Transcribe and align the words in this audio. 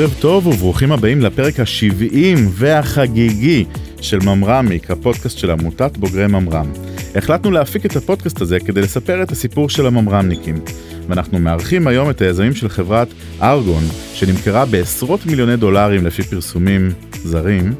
ערב 0.00 0.14
טוב 0.20 0.46
וברוכים 0.46 0.92
הבאים 0.92 1.20
לפרק 1.20 1.60
ה-70 1.60 2.38
והחגיגי 2.50 3.64
של 4.00 4.18
ממר"מניק, 4.18 4.90
הפודקאסט 4.90 5.38
של 5.38 5.50
עמותת 5.50 5.96
בוגרי 5.96 6.26
ממר"ם. 6.26 6.72
החלטנו 7.14 7.50
להפיק 7.50 7.86
את 7.86 7.96
הפודקאסט 7.96 8.40
הזה 8.40 8.60
כדי 8.60 8.80
לספר 8.80 9.22
את 9.22 9.30
הסיפור 9.30 9.68
של 9.68 9.86
הממר"מניקים. 9.86 10.54
ואנחנו 11.08 11.38
מארחים 11.38 11.86
היום 11.86 12.10
את 12.10 12.20
היזמים 12.20 12.54
של 12.54 12.68
חברת 12.68 13.08
ארגון, 13.42 13.82
שנמכרה 14.14 14.66
בעשרות 14.66 15.26
מיליוני 15.26 15.56
דולרים 15.56 16.06
לפי 16.06 16.22
פרסומים 16.22 16.92
זרים, 17.24 17.74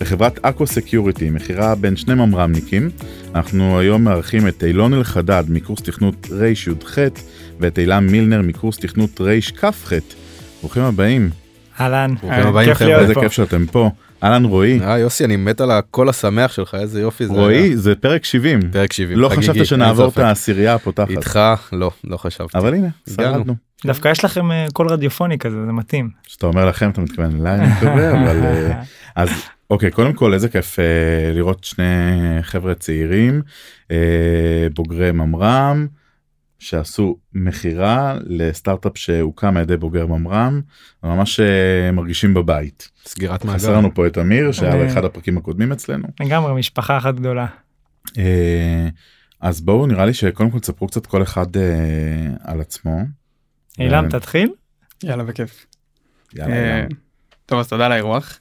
לחברת 0.00 0.38
Aqua 0.42 0.66
Security, 0.66 1.30
מכירה 1.30 1.74
בין 1.74 1.96
שני 1.96 2.14
ממר"מניקים. 2.14 2.90
אנחנו 3.34 3.78
היום 3.78 4.04
מארחים 4.04 4.48
את 4.48 4.64
אילון 4.64 4.94
אלחדד 4.94 5.44
מקורס 5.48 5.82
תכנות 5.82 6.28
רי"ח 6.30 6.98
ואת 7.60 7.78
אילם 7.78 8.06
מילנר 8.06 8.42
מקורס 8.42 8.78
תכנות 8.78 9.20
רי"כ"ח. 9.20 9.92
ברוכים 10.62 10.82
הבאים. 10.82 11.41
אהלן, 11.82 12.14
ברוכים 12.20 12.46
הבאים, 12.46 12.68
כיף 12.68 12.76
חבר'ה, 12.76 12.88
להיות 12.88 13.02
איזה. 13.02 13.14
כיף 13.14 13.32
שאתם 13.32 13.66
פה. 13.66 13.90
אהלן 14.22 14.44
רועי. 14.44 14.80
אה 14.82 14.98
יוסי 14.98 15.24
אני 15.24 15.36
מת 15.36 15.60
על 15.60 15.70
הקול 15.70 16.08
השמח 16.08 16.52
שלך 16.52 16.74
איזה 16.74 17.00
יופי 17.00 17.26
זה 17.26 17.32
רועי. 17.32 17.76
זה 17.76 17.94
פרק 17.94 18.24
70. 18.24 18.60
פרק 18.72 18.92
70 18.92 19.18
לא 19.18 19.28
חשבת 19.28 19.66
שנעבור 19.66 20.08
את. 20.08 20.18
העשירייה 20.18 20.74
הפותחת. 20.74 21.10
איתך 21.10 21.38
לא 21.72 21.90
לא 22.04 22.16
חשבתי 22.16 22.58
אבל 22.58 22.74
הנה. 22.74 22.88
שרדנו. 23.16 23.54
דווקא 23.86 24.08
יש 24.08 24.24
לכם 24.24 24.52
אה, 24.52 24.66
קול 24.72 24.88
רדיופוני 24.88 25.38
כזה, 25.38 25.56
זה 25.66 25.72
מתאים. 25.72 26.10
כשאתה 26.24 26.46
אומר 26.46 26.66
לכם 26.66 26.90
אתה 26.90 27.00
מתכוון 27.00 27.40
אליי 27.40 27.54
אני 27.54 27.66
מקווה 27.76 28.12
אבל 28.22 28.44
אה, 28.44 28.82
אז 29.16 29.28
אוקיי 29.70 29.90
קודם 29.90 30.12
כל 30.12 30.34
איזה 30.34 30.48
כיף 30.48 30.78
אה, 30.78 30.84
לראות 31.34 31.64
שני 31.64 31.84
חבר'ה 32.42 32.74
צעירים 32.74 33.42
אה, 33.90 33.96
בוגרי 34.74 35.12
ממר"ם 35.12 35.86
שעשו 36.62 37.16
מכירה 37.32 38.18
לסטארט-אפ 38.26 38.98
שהוקם 38.98 39.56
על 39.56 39.62
ידי 39.62 39.76
בוגר 39.76 40.06
ממר"ם 40.06 40.60
ממש 41.02 41.40
אה, 41.40 41.92
מרגישים 41.92 42.34
בבית. 42.34 42.90
סגירת 43.06 43.42
חסר 43.46 43.68
מעגל. 43.68 43.78
לנו 43.78 43.94
פה 43.94 44.06
את 44.06 44.18
אמיר 44.18 44.52
שהיה. 44.52 44.76
באחד 44.76 45.04
הפרקים 45.04 45.38
הקודמים 45.38 45.72
אצלנו. 45.72 46.08
לגמרי, 46.20 46.54
משפחה 46.54 46.98
אחת 46.98 47.14
גדולה. 47.14 47.46
אה, 48.18 48.88
אז 49.40 49.60
בואו 49.60 49.86
נראה 49.86 50.06
לי 50.06 50.14
שקודם 50.14 50.50
כל 50.50 50.58
תספרו 50.58 50.86
קצת 50.88 51.06
כל 51.06 51.22
אחד 51.22 51.56
אה, 51.56 51.62
על 52.44 52.60
עצמו. 52.60 53.00
אילם, 53.78 54.04
אה, 54.04 54.10
תתחיל. 54.10 54.52
יאללה 55.02 55.24
בכיף. 55.24 55.66
יאללה, 56.34 56.56
יאללה. 56.56 56.86
טוב 57.46 57.58
אז 57.58 57.68
תודה 57.68 57.86
על 57.86 57.92
האירוח. 57.92 58.38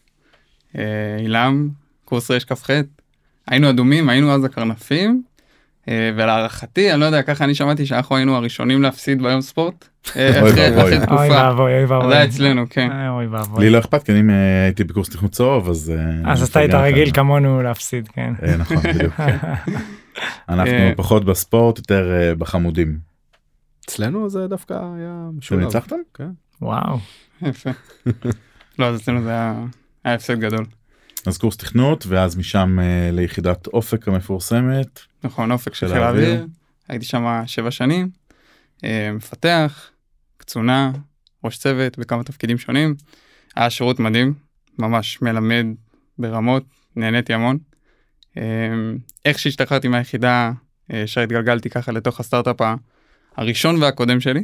אילם, 1.19 1.69
קורס 2.05 2.31
רכ"ח. 2.31 2.69
היינו 3.47 3.69
אדומים, 3.69 4.09
היינו 4.09 4.31
אז 4.31 4.43
הקרנפים. 4.43 5.23
אה, 5.87 6.11
ולהערכתי, 6.15 6.91
אני 6.91 6.99
לא 6.99 7.05
יודע, 7.05 7.21
ככה 7.21 7.43
אני 7.43 7.55
שמעתי 7.55 7.85
שאנחנו 7.85 8.15
היינו 8.15 8.35
הראשונים 8.35 8.81
להפסיד 8.81 9.23
ביום 9.23 9.41
ספורט. 9.41 9.87
אה, 10.15 10.41
אוי 10.41 10.51
אחרי 10.51 10.69
ואבוי. 10.71 10.97
אוי. 11.17 11.29
ואבוי, 11.29 11.73
אוי 11.73 11.83
אז 11.83 11.91
ואבוי. 11.91 12.09
זה 12.09 12.15
היה 12.15 12.25
אצלנו, 12.25 12.65
כן. 12.69 12.91
אה, 12.91 13.09
אוי 13.09 13.27
ואבוי. 13.27 13.65
לי 13.65 13.69
לא 13.71 13.79
אכפת 13.79 14.03
כי 14.03 14.11
אני 14.11 14.33
הייתי 14.65 14.83
בקורס 14.83 15.09
תכנות 15.09 15.31
צהוב 15.31 15.69
אז 15.69 15.93
אז 16.25 16.49
אתה 16.49 16.59
היית 16.59 16.73
רגיל. 16.73 17.11
כמונו 17.11 17.61
להפסיד, 17.61 18.07
כן. 18.07 18.33
נכון 18.57 18.77
בדיוק. 18.77 19.13
אנחנו. 20.49 20.73
פחות 20.95 21.25
בספורט 21.25 21.77
יותר 21.77 22.33
בחמודים. 22.37 22.97
אצלנו 23.85 24.29
זה 24.29 24.47
דווקא 24.47 24.73
היה 24.73 25.29
משולב. 25.37 25.59
ניצחתם? 25.59 25.95
כן. 26.13 26.29
וואו. 26.61 26.97
יפה. 27.41 27.69
לא, 28.79 28.85
אז 28.85 29.01
אצלנו 29.01 29.23
זה 29.23 29.29
היה 29.29 29.63
הפסד 30.05 30.39
גדול. 30.39 30.65
אז 31.25 31.37
קורס 31.37 31.57
תכנות 31.57 32.05
ואז 32.07 32.37
משם 32.37 32.79
ליחידת 33.11 33.67
אופק 33.67 34.07
המפורסמת. 34.07 35.10
נכון, 35.23 35.51
אופק 35.51 35.73
של 35.73 35.87
חיל 35.87 35.97
האוויר. 35.97 36.47
הייתי 36.89 37.05
שם 37.05 37.43
שבע 37.45 37.71
שנים. 37.71 38.09
אה, 38.83 39.11
מפתח, 39.13 39.89
קצונה, 40.37 40.91
ראש 41.43 41.57
צוות 41.57 41.97
בכמה 41.97 42.23
תפקידים 42.23 42.57
שונים. 42.57 42.95
היה 43.55 43.69
שירות 43.69 43.99
מדהים, 43.99 44.33
ממש 44.79 45.21
מלמד 45.21 45.65
ברמות, 46.17 46.63
נהניתי 46.95 47.33
המון. 47.33 47.57
אה, 48.37 48.43
איך 49.25 49.39
שהשתחררתי 49.39 49.87
מהיחידה, 49.87 50.51
אה, 50.93 50.97
ישר 50.97 51.21
התגלגלתי 51.21 51.69
ככה 51.69 51.91
לתוך 51.91 52.19
הסטארט-אפ 52.19 52.61
הראשון 53.37 53.83
והקודם 53.83 54.19
שלי, 54.19 54.43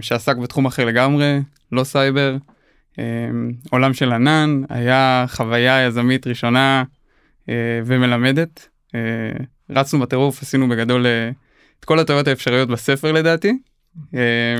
שעסק 0.00 0.36
בתחום 0.36 0.66
אחר 0.66 0.84
לגמרי, 0.84 1.40
לא 1.72 1.84
סייבר, 1.84 2.36
עולם 3.70 3.94
של 3.94 4.12
ענן, 4.12 4.62
היה 4.68 5.24
חוויה 5.28 5.86
יזמית 5.86 6.26
ראשונה 6.26 6.84
ומלמדת. 7.84 8.68
אה, 8.94 9.44
רצנו 9.70 10.00
בטירוף, 10.00 10.42
עשינו 10.42 10.68
בגדול 10.68 11.06
אה, 11.06 11.30
את 11.80 11.84
כל 11.84 11.98
הטעויות 11.98 12.28
האפשריות 12.28 12.68
בספר 12.68 13.12
לדעתי, 13.12 13.58
אה, 14.14 14.56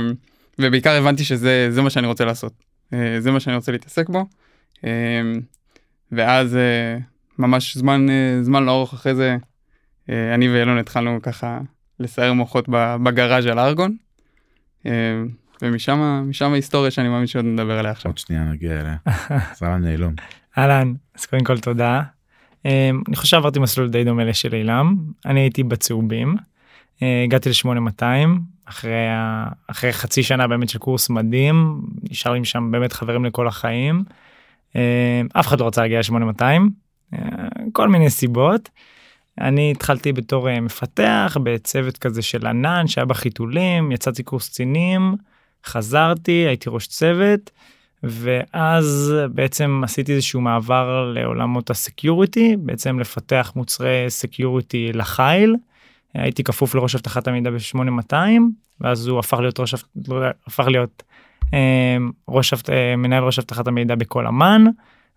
ובעיקר 0.58 0.90
הבנתי 0.90 1.24
שזה 1.24 1.66
זה 1.70 1.82
מה 1.82 1.90
שאני 1.90 2.06
רוצה 2.06 2.24
לעשות, 2.24 2.52
זה 3.18 3.30
מה 3.30 3.40
שאני 3.40 3.56
רוצה 3.56 3.72
להתעסק 3.72 4.08
בו, 4.08 4.26
ואז 6.12 6.58
ממש 7.38 7.76
זמן, 7.76 8.06
זמן 8.42 8.64
לא 8.64 8.70
ארוך 8.70 8.94
אחרי 8.94 9.14
זה, 9.14 9.36
אני 10.08 10.48
ואילון 10.48 10.78
התחלנו 10.78 11.18
ככה 11.22 11.60
לסייר 12.00 12.32
מוחות 12.32 12.68
ב- 12.68 12.96
בגראז' 13.02 13.46
על 13.46 13.58
ארגון, 13.58 13.96
ומשם 15.62 16.24
משם 16.28 16.52
ההיסטוריה 16.52 16.90
שאני 16.90 17.08
מאמין 17.08 17.26
שעוד 17.26 17.44
נדבר 17.44 17.78
עליה 17.78 17.90
עכשיו. 17.90 18.10
עוד 18.10 18.18
שנייה 18.18 18.44
נגיע 18.44 18.80
אליה. 18.80 18.96
אז 19.28 19.62
אהלן. 19.62 20.14
אהלן, 20.58 20.94
אז 21.14 21.26
קודם 21.26 21.44
כל 21.44 21.58
תודה. 21.58 22.02
אה, 22.66 22.91
אני 23.08 23.16
חושב 23.16 23.30
שעברתי 23.30 23.58
מסלול 23.58 23.88
די 23.88 24.04
דומה 24.04 24.24
לשל 24.24 24.54
אילם. 24.54 24.96
אני 25.26 25.41
הייתי 25.41 25.62
בצהובים. 25.62 26.36
אה, 27.02 27.22
הגעתי 27.24 27.48
ל-8200 27.48 28.04
אחרי, 28.64 29.06
אחרי 29.66 29.92
חצי 29.92 30.22
שנה 30.22 30.46
באמת 30.46 30.69
של 30.69 30.78
קורס 30.78 31.10
מדהים. 31.10 31.80
נשאר 32.10 32.32
לי 32.32 32.44
שם 32.44 32.70
באמת 32.70 32.92
חברים 32.92 33.24
לכל 33.24 33.48
החיים. 33.48 34.04
אה, 34.76 35.22
אף 35.32 35.46
אחד 35.46 35.60
לא 35.60 35.66
רצה 35.66 35.82
להגיע 35.82 36.00
ל-8200. 36.00 36.42
אה, 37.14 37.19
כל 37.72 37.88
מיני 37.88 38.10
סיבות. 38.10 38.69
אני 39.40 39.70
התחלתי 39.70 40.12
בתור 40.12 40.60
מפתח 40.60 41.36
בצוות 41.42 41.98
כזה 41.98 42.22
של 42.22 42.46
ענן 42.46 42.86
שהיה 42.86 43.04
בחיתולים 43.04 43.92
יצאתי 43.92 44.22
קורס 44.22 44.48
קצינים 44.48 45.14
חזרתי 45.66 46.32
הייתי 46.32 46.70
ראש 46.70 46.86
צוות 46.86 47.50
ואז 48.03 49.14
בעצם 49.34 49.81
עשיתי 49.84 50.12
איזשהו 50.12 50.41
מעבר 50.41 51.12
לעולמות 51.14 51.70
ה 51.70 51.80
security 51.80 52.56
בעצם 52.56 52.98
לפתח 52.98 53.53
מוצרי 53.56 54.04
security 54.08 54.92
לחיל. 54.92 55.56
הייתי 56.14 56.44
כפוף 56.44 56.75
לראש 56.75 56.94
אבטחת 56.94 57.28
המידע 57.28 57.50
ב-8200 57.50 58.14
ואז 58.81 59.06
הוא 59.06 59.19
הפך 59.19 59.38
להיות 59.38 59.60
ראש 59.60 59.75
הפך 60.47 60.64
להיות 60.69 61.03
אה, 61.54 61.97
ראש 62.28 62.53
אה, 62.53 62.97
מנהל 62.97 63.25
ראש 63.25 63.38
אבטחת 63.38 63.69
המידע 63.69 63.94
בכל 63.94 64.26
אמ"ן 64.26 64.64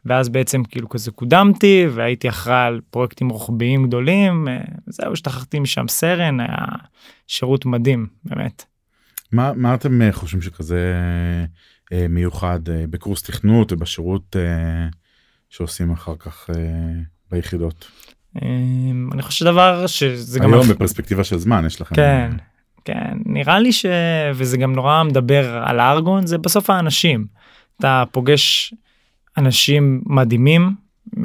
ואז 0.06 0.30
בעצם 0.30 0.64
כאילו 0.64 0.90
כזה 0.90 1.12
קודמתי 1.12 1.88
והייתי 1.94 2.30
אחראי 2.30 2.66
על 2.66 2.82
פרויקטים 2.90 3.30
רוחביים 3.30 3.88
גדולים 3.88 4.48
אה, 4.48 4.62
זהו 4.88 5.14
השתחררתי 5.14 5.60
משם 5.60 5.88
סרן 5.88 6.40
היה 6.40 6.66
שירות 7.28 7.66
מדהים 7.66 8.08
באמת. 8.24 8.66
מה 9.32 9.52
מה 9.56 9.76
אתם 9.76 10.02
אה, 10.02 10.12
חושבים 10.12 10.42
שכזה 10.42 10.94
אה, 10.96 11.46
מיוחד 12.10 12.70
אה, 12.70 12.86
בקורס 12.90 13.24
תכנות 13.24 13.72
ובשירות 13.72 14.36
אה, 14.40 14.88
שעושים 15.50 15.92
אחר 15.92 16.16
כך 16.20 16.50
אה, 16.50 16.56
ביחידות? 17.32 17.88
אה, 18.42 18.48
אני 19.12 19.22
חושב 19.22 19.40
שדבר 19.40 19.88
שזה 19.88 20.40
גם 20.40 20.54
היום 20.54 20.68
בפרספקטיבה 20.68 21.24
של 21.24 21.38
זמן 21.38 21.66
יש 21.66 21.82
לכם. 21.82 21.96
כן 21.96 22.32
כן 22.86 23.18
נראה 23.26 23.60
לי 23.60 23.72
ש... 23.72 23.86
וזה 24.36 24.58
גם 24.58 24.74
נורא 24.74 25.04
מדבר 25.04 25.58
על 25.66 25.80
הארגון 25.80 26.28
זה 26.28 26.38
בסוף 26.38 26.70
האנשים. 26.70 27.26
אתה 27.80 28.04
פוגש 28.12 28.74
אנשים 29.38 30.02
מדהימים 30.06 30.76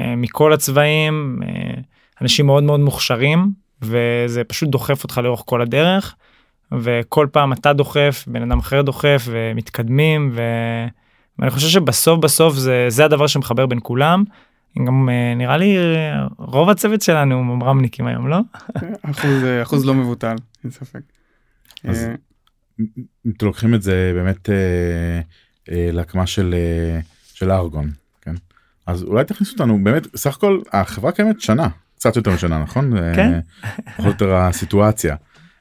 אה, 0.00 0.16
מכל 0.16 0.52
הצבעים 0.52 1.40
אה, 1.42 1.80
אנשים 2.20 2.46
מאוד 2.46 2.62
מאוד 2.62 2.80
מוכשרים 2.80 3.50
וזה 3.82 4.44
פשוט 4.44 4.68
דוחף 4.68 5.04
אותך 5.04 5.20
לאורך 5.24 5.42
כל 5.44 5.62
הדרך 5.62 6.16
וכל 6.72 7.26
פעם 7.32 7.52
אתה 7.52 7.72
דוחף 7.72 8.24
בן 8.26 8.42
אדם 8.42 8.58
אחר 8.58 8.82
דוחף 8.82 9.22
ומתקדמים 9.30 10.30
ו... 10.34 10.40
ואני 11.38 11.50
חושב 11.50 11.68
שבסוף 11.68 12.20
בסוף 12.20 12.54
זה 12.56 12.86
זה 12.88 13.04
הדבר 13.04 13.26
שמחבר 13.26 13.66
בין 13.66 13.78
כולם. 13.82 14.24
גם 14.86 15.08
אה, 15.08 15.34
נראה 15.36 15.56
לי 15.56 15.76
אה, 15.78 16.26
רוב 16.38 16.70
הצוות 16.70 17.02
שלנו 17.02 17.44
ממר"מניקים 17.44 18.06
היום 18.06 18.28
לא? 18.28 18.36
אחוז, 19.10 19.32
אחוז 19.62 19.86
לא 19.86 19.94
מבוטל, 19.94 20.34
אין 20.64 20.70
ספק. 20.70 21.00
אז- 21.84 22.04
אה, 22.04 22.14
אם 23.26 23.30
אתם 23.36 23.46
לוקחים 23.46 23.74
את 23.74 23.82
זה 23.82 24.12
באמת 24.14 24.50
אה, 24.50 24.54
אה, 25.70 25.88
להקמה 25.92 26.26
של 26.26 26.54
אה, 26.54 27.00
של 27.34 27.50
ארגון 27.50 27.90
כן 28.22 28.34
אז 28.86 29.02
אולי 29.02 29.24
תכניסו 29.24 29.52
אותנו 29.52 29.84
באמת 29.84 30.16
סך 30.16 30.36
הכל 30.36 30.60
החברה 30.72 31.12
קיימת 31.12 31.40
שנה 31.40 31.68
קצת 31.96 32.16
יותר 32.16 32.30
משנה 32.30 32.58
נכון 32.62 32.92
כן. 33.14 33.32
אה, 33.64 33.70
פחות 33.96 34.04
או 34.22 34.26
יותר 34.26 34.34
הסיטואציה. 34.34 35.16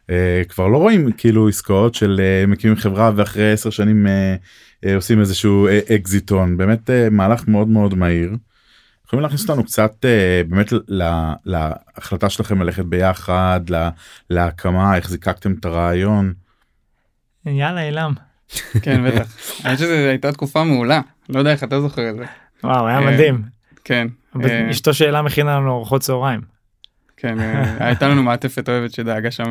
אה, 0.09 0.41
כבר 0.49 0.67
לא 0.67 0.77
רואים 0.77 1.11
כאילו 1.11 1.47
עסקאות 1.49 1.95
של 1.95 2.21
אה, 2.23 2.47
מקימים 2.47 2.75
חברה 2.77 3.11
ואחרי 3.15 3.51
10 3.51 3.69
שנים 3.69 4.07
אה, 4.07 4.95
עושים 4.95 5.19
איזשהו 5.19 5.67
אקזיטון 5.95 6.57
באמת 6.57 6.89
מהלך 7.11 7.47
מאוד 7.47 7.67
מאוד 7.67 7.95
מהיר. 7.95 8.31
יכולים 9.07 9.23
להכניס 9.23 9.49
אותנו 9.49 9.63
קצת 9.63 10.05
באמת 10.47 10.73
להחלטה 11.45 12.29
שלכם 12.29 12.61
ללכת 12.61 12.85
ביחד 12.85 13.61
לה- 13.69 13.89
להקמה 14.29 14.95
איך 14.95 15.09
זיקקתם 15.09 15.53
את 15.59 15.65
הרעיון. 15.65 16.33
יאללה 17.45 17.83
אילם. 17.87 18.13
כן, 18.81 19.07
בטח. 19.07 19.37
אני 19.65 19.75
חושב 19.75 19.85
שזו 19.87 19.93
הייתה 19.93 20.31
תקופה 20.31 20.63
מעולה, 20.63 21.01
לא 21.29 21.39
יודע 21.39 21.51
איך 21.51 21.63
אתה 21.63 21.81
זוכר 21.81 22.09
את 22.09 22.15
זה. 22.15 22.23
וואו 22.63 22.87
היה 22.87 22.97
אה, 22.99 23.11
מדהים. 23.11 23.41
כן. 23.83 24.07
אשתו 24.71 24.93
שאלה 24.93 25.21
מכינה 25.21 25.55
לנו 25.59 25.71
ארוחות 25.75 26.01
צהריים. 26.01 26.41
כן, 27.17 27.35
הייתה 27.79 28.07
לנו 28.07 28.23
מעטפת 28.23 28.69
אוהבת 28.69 28.93
שדאגה 28.93 29.31
שם, 29.31 29.43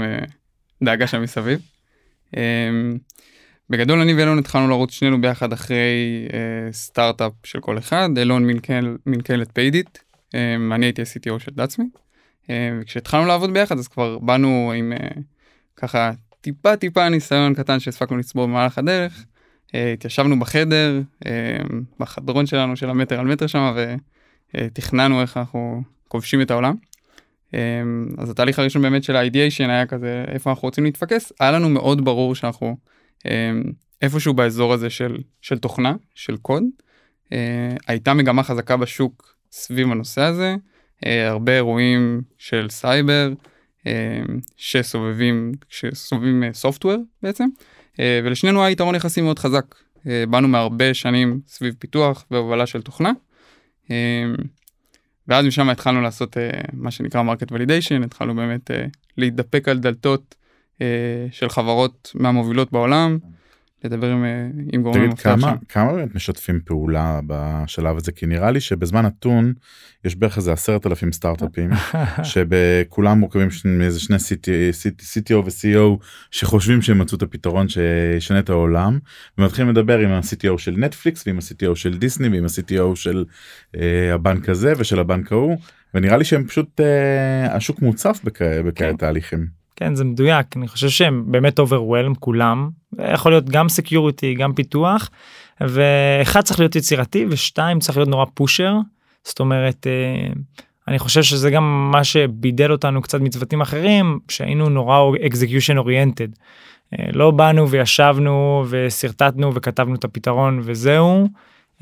דאגה 0.85 1.07
שם 1.07 1.23
מסביב. 1.23 1.61
אה, 2.37 2.71
בגדול 3.71 4.01
אני 4.01 4.15
ואלון 4.15 4.39
התחלנו 4.39 4.69
לרוץ 4.69 4.91
שנינו 4.91 5.21
ביחד 5.21 5.53
אחרי 5.53 6.27
אה, 6.33 6.73
סטארט-אפ 6.73 7.33
של 7.45 7.61
כל 7.61 7.79
אחד, 7.79 8.09
אלון 8.19 8.47
מנכ"ל- 8.47 8.97
מנכ"לת 9.07 9.49
פיידיט, 9.53 9.99
אה, 10.35 10.55
אני 10.75 10.87
הייתי 10.87 11.03
ה-CTO 11.03 11.39
של 11.39 11.53
דעצמי. 11.55 11.85
אה, 12.51 12.71
וכשהתחלנו 12.81 13.27
לעבוד 13.27 13.53
ביחד 13.53 13.79
אז 13.79 13.89
כבר 13.89 14.19
באנו 14.19 14.73
עם 14.77 14.93
אה, 14.93 15.09
ככה 15.77 16.11
טיפה 16.41 16.77
טיפה 16.77 17.09
ניסיון 17.09 17.55
קטן 17.55 17.81
שהספקנו 17.81 18.17
לצבור 18.17 18.47
במהלך 18.47 18.79
הדרך. 18.79 19.25
אה, 19.75 19.93
התיישבנו 19.93 20.39
בחדר, 20.39 21.01
אה, 21.27 21.59
בחדרון 22.01 22.47
שלנו 22.47 22.77
של 22.77 22.91
המטר 22.91 23.21
על 23.21 23.27
מטר 23.27 23.47
שם 23.47 23.75
ותכננו 24.55 25.23
איך 25.23 25.37
אנחנו 25.37 25.83
כובשים 26.09 26.41
את 26.43 26.51
העולם. 26.51 26.75
אה, 27.55 27.61
אז 28.19 28.31
התהליך 28.31 28.59
הראשון 28.59 28.83
באמת 28.83 29.05
של 29.05 29.17
ה-ideation 29.17 29.69
היה 29.69 29.87
כזה 29.87 30.25
איפה 30.29 30.51
אנחנו 30.51 30.67
רוצים 30.67 30.85
להתפקס, 30.85 31.33
היה 31.41 31.51
לנו 31.51 31.69
מאוד 31.69 32.05
ברור 32.05 32.35
שאנחנו 32.35 32.77
אה, 33.27 33.51
איפשהו 34.03 34.35
באזור 34.35 34.73
הזה 34.73 34.91
של, 34.91 35.17
של 35.41 35.59
תוכנה, 35.59 35.95
של 36.15 36.37
קוד. 36.37 36.63
אה, 37.33 37.77
הייתה 37.87 38.15
מגמה 38.15 38.43
חזקה 38.43 38.77
בשוק 38.77 39.37
סביב 39.53 39.91
הנושא 39.91 40.21
הזה, 40.21 40.55
אה, 41.07 41.29
הרבה 41.29 41.53
אירועים 41.53 42.23
של 42.39 42.67
סייבר 42.71 43.33
אה, 43.87 44.23
שסובבים, 44.57 45.53
שסובבים 45.69 46.43
סופטוור 46.53 46.97
בעצם, 47.23 47.49
אה, 48.01 48.21
ולשנינו 48.25 48.63
היה 48.63 48.71
יתרון 48.71 48.95
יחסי 48.95 49.21
מאוד 49.21 49.39
חזק. 49.39 49.75
באנו 50.31 50.49
מהרבה 50.49 50.95
שנים 50.95 51.41
סביב 51.47 51.75
פיתוח 51.79 52.25
והובלה 52.31 52.67
של 52.67 52.83
תוכנה. 52.83 53.13
ואז 55.29 55.47
משם 55.47 55.69
התחלנו 55.69 56.01
לעשות 56.01 56.37
אה, 56.37 56.51
מה 56.73 56.91
שנקרא 56.91 57.23
market 57.23 57.53
validation, 57.53 58.03
התחלנו 58.03 58.35
באמת 58.35 58.71
אה, 58.71 58.87
להתדפק 59.17 59.69
על 59.69 59.79
דלתות 59.79 60.35
אה, 60.83 60.87
של 61.31 61.49
חברות 61.49 62.13
מהמובילות 62.15 62.73
בעולם, 62.73 63.19
לדבר 63.85 64.11
עם, 64.11 64.25
אה, 64.25 64.47
עם 64.73 64.83
גורמים 64.83 65.05
תגיד 65.05 65.19
כמה. 65.19 65.55
כמה 65.69 65.93
באמת 65.93 66.15
משתפים 66.15 66.61
פעולה 66.65 67.21
בשלב 67.27 67.97
הזה 67.97 68.13
כי 68.13 68.27
נראה 68.27 68.51
לי 68.51 68.61
שבזמן 68.61 69.07
נתון 69.07 69.53
יש 70.05 70.17
בערך 70.17 70.37
איזה 70.37 70.53
עשרת 70.53 70.87
אלפים 70.87 71.13
סטארט-אפים 71.13 71.71
שבכולם 72.23 73.19
מורכבים 73.19 73.49
מאיזה 73.65 74.01
שני 74.01 74.17
CTO 75.15 75.35
ו-CEO 75.45 76.05
שחושבים 76.31 76.83
שהם 76.83 76.99
מצאו 76.99 77.17
את 77.17 77.23
הפתרון 77.23 77.67
שישנה 77.69 78.39
את 78.39 78.51
העולם 78.51 78.99
ומתחילים 79.39 79.71
לדבר 79.71 79.99
עם 79.99 80.11
ה-CTO 80.11 80.59
של 80.59 80.75
נטפליקס 80.79 81.27
ועם 81.27 81.39
ה-CTO 81.39 81.75
של 81.75 81.99
דיסני 81.99 82.29
ועם 82.29 82.45
ה-CTO 82.45 82.97
של 82.97 83.25
אה, 83.77 84.15
הבנק 84.15 84.49
הזה 84.49 84.73
ושל 84.79 84.99
הבנק 84.99 85.33
ההוא 85.33 85.57
ונראה 85.95 86.17
לי 86.17 86.25
שהם 86.25 86.47
פשוט 86.47 86.81
אה, 86.81 87.57
השוק 87.57 87.83
מוצף 87.83 88.21
בכאלה 88.25 88.73
כן. 88.75 88.97
תהליכים. 88.97 89.64
כן 89.77 89.95
זה 89.95 90.05
מדויק 90.05 90.57
אני 90.57 90.69
חושב 90.69 90.89
שהם 90.89 91.25
באמת 91.27 91.61
overwhelm 91.61 92.15
כולם. 92.21 92.71
יכול 93.13 93.33
להיות 93.33 93.49
גם 93.49 93.69
security 93.69 94.35
גם 94.35 94.53
פיתוח 94.53 95.11
ואחד 95.61 96.41
צריך 96.41 96.61
להיות 96.61 96.77
יצירתי 96.77 97.27
ושתיים 97.29 97.81
צריך 97.81 97.99
להיות 97.99 98.09
נורא 98.09 98.25
pusher 98.35 98.75
זאת 99.25 99.41
אומרת 99.41 99.87
אה, 99.87 100.33
אני 100.89 100.99
חושב 100.99 101.23
שזה 101.23 101.51
גם 101.51 101.91
מה 101.93 102.05
שבידל 102.05 102.73
אותנו 102.73 103.03
קצת 103.03 103.21
מצוותים 103.21 103.61
אחרים 103.61 104.19
שהיינו 104.29 104.69
נורא 104.69 105.17
execution 105.17 105.79
oriented. 105.85 106.39
אה, 106.93 107.07
לא 107.13 107.31
באנו 107.31 107.71
וישבנו 107.71 108.65
ושרטטנו 108.69 109.55
וכתבנו 109.55 109.95
את 109.95 110.05
הפתרון 110.05 110.61
וזהו. 110.63 111.29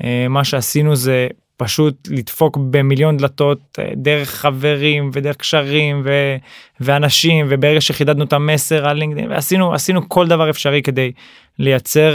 אה, 0.03 0.27
מה 0.29 0.43
שעשינו 0.43 0.95
זה 0.95 1.27
פשוט 1.57 2.07
לדפוק 2.11 2.57
במיליון 2.57 3.17
דלתות 3.17 3.59
אה, 3.79 3.89
דרך 3.95 4.29
חברים 4.29 5.09
ודרך 5.13 5.35
קשרים 5.35 6.01
ו... 6.05 6.35
ואנשים 6.79 7.45
וברגע 7.49 7.81
שחידדנו 7.81 8.23
את 8.23 8.33
המסר 8.33 8.87
על 8.87 8.97
לינקדאין 8.97 9.31
ועשינו 9.31 9.73
עשינו 9.73 10.09
כל 10.09 10.27
דבר 10.27 10.49
אפשרי 10.49 10.81
כדי 10.81 11.11
לייצר 11.59 12.13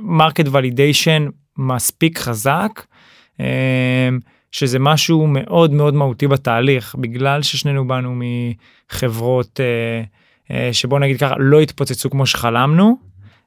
market 0.00 0.44
validation 0.52 1.26
מספיק 1.56 2.18
חזק 2.18 2.84
אה, 3.40 4.08
שזה 4.52 4.78
משהו 4.78 5.26
מאוד 5.26 5.72
מאוד 5.72 5.94
מהותי 5.94 6.26
בתהליך 6.26 6.94
בגלל 6.98 7.42
ששנינו 7.42 7.86
באנו 7.86 8.14
מחברות 8.92 9.60
אה, 9.60 10.02
אה, 10.50 10.72
שבוא 10.72 10.98
נגיד 10.98 11.20
ככה 11.20 11.34
לא 11.38 11.60
התפוצצו 11.60 12.10
כמו 12.10 12.26
שחלמנו. 12.26 12.96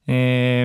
אה, 0.10 0.64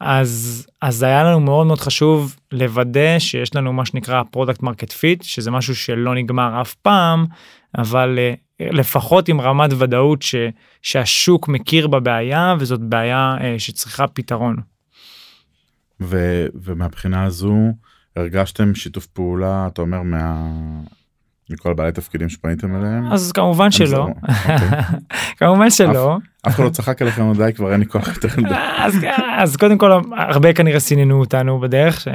אז 0.00 0.66
אז 0.82 1.02
היה 1.02 1.24
לנו 1.24 1.40
מאוד 1.40 1.66
מאוד 1.66 1.80
חשוב 1.80 2.36
לוודא 2.52 3.18
שיש 3.18 3.56
לנו 3.56 3.72
מה 3.72 3.86
שנקרא 3.86 4.22
product 4.30 4.62
market 4.62 4.92
fit 4.92 5.22
שזה 5.22 5.50
משהו 5.50 5.76
שלא 5.76 6.14
נגמר 6.14 6.60
אף 6.60 6.74
פעם 6.74 7.26
אבל 7.78 8.18
אה, 8.18 8.34
לפחות 8.60 9.28
עם 9.28 9.40
רמת 9.40 9.70
ודאות 9.78 10.22
ש, 10.22 10.34
שהשוק 10.82 11.48
מכיר 11.48 11.86
בבעיה 11.88 12.54
וזאת 12.58 12.80
בעיה 12.80 13.36
אה, 13.40 13.54
שצריכה 13.58 14.06
פתרון. 14.06 14.56
ו, 16.00 16.46
ומהבחינה 16.54 17.24
הזו 17.24 17.56
הרגשתם 18.16 18.74
שיתוף 18.74 19.06
פעולה 19.06 19.66
אתה 19.66 19.82
אומר 19.82 20.02
מה... 20.02 20.46
מכל 21.50 21.74
בעלי 21.74 21.92
תפקידים 21.92 22.28
שפניתם 22.28 22.76
אליהם? 22.76 23.12
אז 23.12 23.32
כמובן 23.32 23.70
שלא 23.70 23.98
אוקיי. 23.98 24.68
כמובן 25.38 25.70
שלא 25.70 26.16
אף 26.46 26.54
אחד 26.54 26.64
לא 26.64 26.68
צחק 26.68 27.02
עליכם 27.02 27.30
מדי 27.30 27.50
כבר 27.56 27.72
אין 27.72 27.80
לי 27.80 27.86
כוח 27.86 28.08
יותר 28.08 28.28
מדי. 28.36 28.54
אז, 29.38 29.56
קודם 29.56 29.78
כל 29.78 29.92
הרבה 30.16 30.52
כנראה 30.52 30.80
סיננו 30.80 31.20
אותנו 31.20 31.60
בדרך 31.60 32.08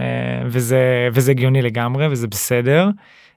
וזה 1.12 1.32
הגיוני 1.32 1.62
לגמרי 1.62 2.08
וזה 2.08 2.28
בסדר. 2.28 2.90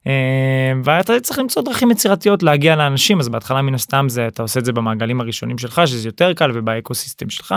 אה, 0.07 0.73
ואתה 0.83 1.19
צריך 1.19 1.39
למצוא 1.39 1.63
דרכים 1.63 1.91
יצירתיות 1.91 2.43
להגיע 2.43 2.75
לאנשים 2.75 3.19
אז 3.19 3.29
בהתחלה 3.29 3.61
מן 3.61 3.73
הסתם 3.73 4.05
זה 4.09 4.27
אתה 4.27 4.41
עושה 4.41 4.59
את 4.59 4.65
זה 4.65 4.73
במעגלים 4.73 5.21
הראשונים 5.21 5.57
שלך 5.57 5.81
שזה 5.85 6.07
יותר 6.07 6.33
קל 6.33 6.51
ובאקוסיסטם 6.53 7.29
שלך 7.29 7.55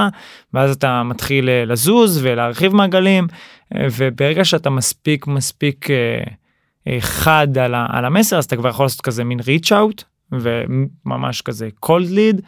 ואז 0.54 0.76
אתה 0.76 1.02
מתחיל 1.02 1.48
אה, 1.48 1.64
לזוז 1.64 2.20
ולהרחיב 2.22 2.74
מעגלים 2.74 3.26
אה, 3.75 3.87
וברגע 3.96 4.44
שאתה 4.44 4.70
מספיק 4.70 5.26
מספיק 5.26 5.87
חד 7.00 7.58
על, 7.58 7.74
ה- 7.74 7.86
על 7.88 8.04
המסר 8.04 8.38
אז 8.38 8.44
אתה 8.44 8.56
כבר 8.56 8.68
יכול 8.68 8.84
לעשות 8.84 9.00
כזה 9.00 9.24
מין 9.24 9.40
reach 9.40 9.68
out 9.70 10.02
וממש 10.32 11.42
כזה 11.42 11.68
cold 11.86 12.08
lead 12.10 12.40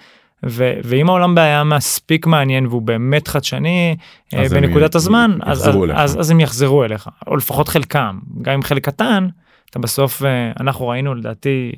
ו- 0.46 0.72
ואם 0.84 1.08
העולם 1.08 1.38
היה 1.38 1.64
מספיק 1.64 2.26
מעניין 2.26 2.66
והוא 2.66 2.82
באמת 2.82 3.28
חדשני 3.28 3.96
אה, 4.34 4.42
אז 4.42 4.52
הם 4.52 4.60
בנקודת 4.60 4.94
י- 4.94 4.98
הזמן 4.98 5.38
אז, 5.42 5.68
אז, 5.68 5.76
אליך. 5.76 5.96
אז, 5.98 6.20
אז 6.20 6.30
הם 6.30 6.40
יחזרו 6.40 6.84
אליך 6.84 7.08
או 7.26 7.36
לפחות 7.36 7.68
חלקם 7.68 8.18
גם 8.42 8.52
אם 8.54 8.62
חלק 8.62 8.84
קטן 8.84 9.28
אתה 9.70 9.78
בסוף 9.78 10.22
אה, 10.24 10.52
אנחנו 10.60 10.88
ראינו 10.88 11.14
לדעתי 11.14 11.72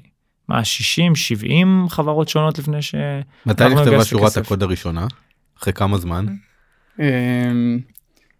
מה 0.49 0.65
60 0.65 1.15
70 1.17 1.87
חברות 1.89 2.29
שונות 2.29 2.59
לפני 2.59 2.83
ש... 2.83 2.95
מתי 3.47 3.65
נכתבה 3.69 4.05
שורת. 4.05 4.37
הקוד 4.37 4.63
הראשונה? 4.63 5.07
אחרי 5.61 5.73
כמה 5.73 5.99
זמן? 5.99 6.27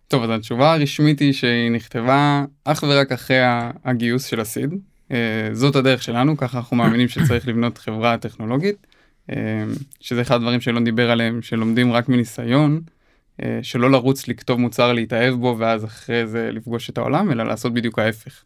טוב 0.09 0.23
אז 0.23 0.31
התשובה 0.31 0.73
הרשמית 0.73 1.21
היא 1.21 1.33
שהיא 1.33 1.71
נכתבה 1.71 2.45
אך 2.65 2.85
ורק 2.89 3.13
אחרי 3.13 3.39
הגיוס 3.85 4.25
של 4.25 4.41
הסיד. 4.41 4.75
אה, 5.13 5.49
זאת 5.53 5.77
הדרך 5.77 6.03
שלנו 6.03 6.37
ככה 6.37 6.59
אנחנו 6.59 6.77
מאמינים 6.77 7.09
שצריך 7.09 7.49
לבנות 7.49 7.79
חברה 7.79 8.19
טכנולוגית. 8.19 8.87
אמ, 9.33 9.37
שזה 10.01 10.21
אחד 10.21 10.35
הדברים 10.35 10.61
שלא 10.61 10.81
דיבר 10.81 11.11
עליהם 11.11 11.43
שלומדים 11.43 11.93
רק 11.93 12.09
מניסיון. 12.09 12.81
אה, 13.43 13.59
שלא 13.63 13.91
לרוץ 13.91 14.29
לכתוב 14.29 14.61
מוצר 14.61 14.93
להתאהב 14.93 15.35
בו 15.35 15.57
ואז 15.59 15.85
אחרי 15.85 16.27
זה 16.27 16.51
לפגוש 16.53 16.91
את 16.91 16.99
העולם 16.99 17.33
אלא 17.33 17.45
לעשות 17.45 17.75
בדיוק 17.75 17.99
ההפך. 17.99 18.45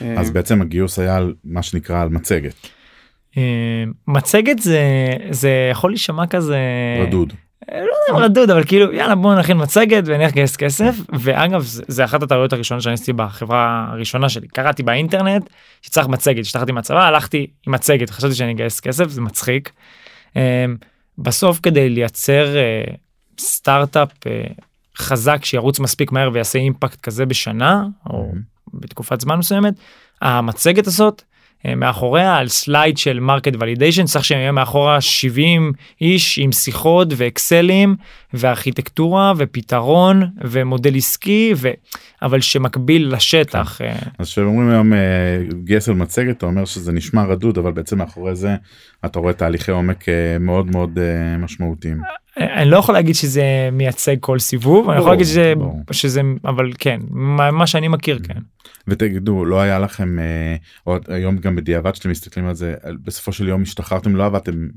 אז 0.00 0.28
אה, 0.28 0.32
בעצם 0.32 0.62
הגיוס 0.62 0.98
היה 0.98 1.16
על 1.16 1.34
מה 1.44 1.62
שנקרא 1.62 2.02
על 2.02 2.08
מצגת 2.08 2.54
אה, 3.36 3.84
מצגת 4.08 4.58
זה 4.58 4.82
זה 5.30 5.68
יכול 5.72 5.90
להישמע 5.90 6.26
כזה 6.26 6.58
רדוד. 7.06 7.32
לא 7.68 7.76
יודע 7.76 8.10
אם 8.10 8.16
רדוד 8.16 8.50
אבל 8.50 8.64
כאילו 8.64 8.92
יאללה 8.92 9.14
בוא 9.14 9.34
נכין 9.34 9.62
מצגת 9.62 10.02
ונלך 10.06 10.32
לגייס 10.32 10.56
כסף. 10.56 10.94
ואגב 11.18 11.62
זה, 11.62 11.82
זה 11.88 12.04
אחת 12.04 12.22
הטעויות 12.22 12.52
הראשונות 12.52 12.82
שאני 12.82 12.94
עשיתי 12.94 13.12
בחברה 13.12 13.86
הראשונה 13.90 14.28
שלי. 14.28 14.48
קראתי 14.48 14.82
באינטרנט 14.82 15.50
שצריך 15.82 16.08
מצגת 16.08 16.44
השתחררתי 16.44 16.72
מהצבא 16.72 17.06
הלכתי 17.06 17.46
עם 17.66 17.72
מצגת 17.74 18.10
חשבתי 18.10 18.34
שאני 18.34 18.52
אגייס 18.52 18.80
כסף 18.80 19.08
זה 19.08 19.20
מצחיק. 19.20 19.72
אה, 20.36 20.64
בסוף 21.18 21.60
כדי 21.62 21.88
לייצר 21.88 22.56
אה, 22.56 22.84
סטארט-אפ 23.38 24.26
אה, 24.26 24.42
חזק 24.96 25.44
שירוץ 25.44 25.80
מספיק 25.80 26.12
מהר 26.12 26.30
ויעשה 26.32 26.58
אימפקט 26.58 27.00
כזה 27.00 27.26
בשנה 27.26 27.84
או 28.10 28.32
בתקופת 28.74 29.20
זמן 29.20 29.38
מסוימת 29.38 29.74
המצגת 30.20 30.86
הזאת 30.86 31.22
אה, 31.22 31.29
מאחוריה 31.76 32.36
על 32.36 32.48
slide 32.48 32.98
של 32.98 33.20
market 33.20 33.52
validation 33.60 34.04
צריך 34.04 34.24
שיהיה 34.24 34.52
מאחורה 34.52 35.00
70 35.00 35.72
איש 36.00 36.38
עם 36.38 36.52
שיחות 36.52 37.08
ואקסלים 37.16 37.96
וארכיטקטורה 38.34 39.32
ופתרון 39.36 40.22
ומודל 40.40 40.96
עסקי 40.96 41.52
ו... 41.56 41.68
אבל 42.22 42.40
שמקביל 42.40 43.14
לשטח. 43.14 43.80
אה, 43.80 43.98
אז 44.18 44.26
כשאומרים 44.26 44.70
היום 44.70 44.92
אה, 44.92 44.98
גייס 45.64 45.88
על 45.88 45.94
מצגת 45.94 46.36
אתה 46.36 46.46
אומר 46.46 46.64
שזה 46.64 46.92
נשמע 46.92 47.24
רדוד 47.24 47.58
אבל 47.58 47.72
בעצם 47.72 47.98
מאחורי 47.98 48.34
זה 48.34 48.56
אתה 49.04 49.18
רואה 49.18 49.32
תהליכי 49.32 49.70
עומק 49.70 50.08
אה, 50.08 50.36
מאוד 50.40 50.66
מאוד 50.66 50.98
אה, 50.98 51.38
משמעותיים. 51.38 52.00
אני 52.38 52.70
לא 52.70 52.76
יכול 52.76 52.94
להגיד 52.94 53.14
שזה 53.14 53.68
מייצג 53.72 54.16
כל 54.20 54.38
סיבוב 54.38 54.90
אני 54.90 54.98
יכול 54.98 55.10
להגיד 55.10 55.26
שזה 55.26 55.52
ברור. 55.56 55.80
שזה 55.92 56.20
אבל 56.44 56.72
כן 56.78 57.00
מה 57.10 57.50
מה 57.50 57.66
שאני 57.66 57.88
מכיר 57.88 58.18
Mm. 58.22 58.26
כן. 58.28 58.40
ותגידו 58.88 59.44
לא 59.44 59.60
היה 59.60 59.78
לכם 59.78 60.18
אה, 60.18 60.56
או 60.86 60.96
היום 61.08 61.36
גם 61.36 61.56
בדיעבד 61.56 61.94
שאתם 61.94 62.10
מסתכלים 62.10 62.46
על 62.46 62.54
זה 62.54 62.74
בסופו 63.04 63.32
של 63.32 63.48
יום 63.48 63.62
השתחררתם 63.62 64.16
לא 64.16 64.26
עבדתם 64.26 64.68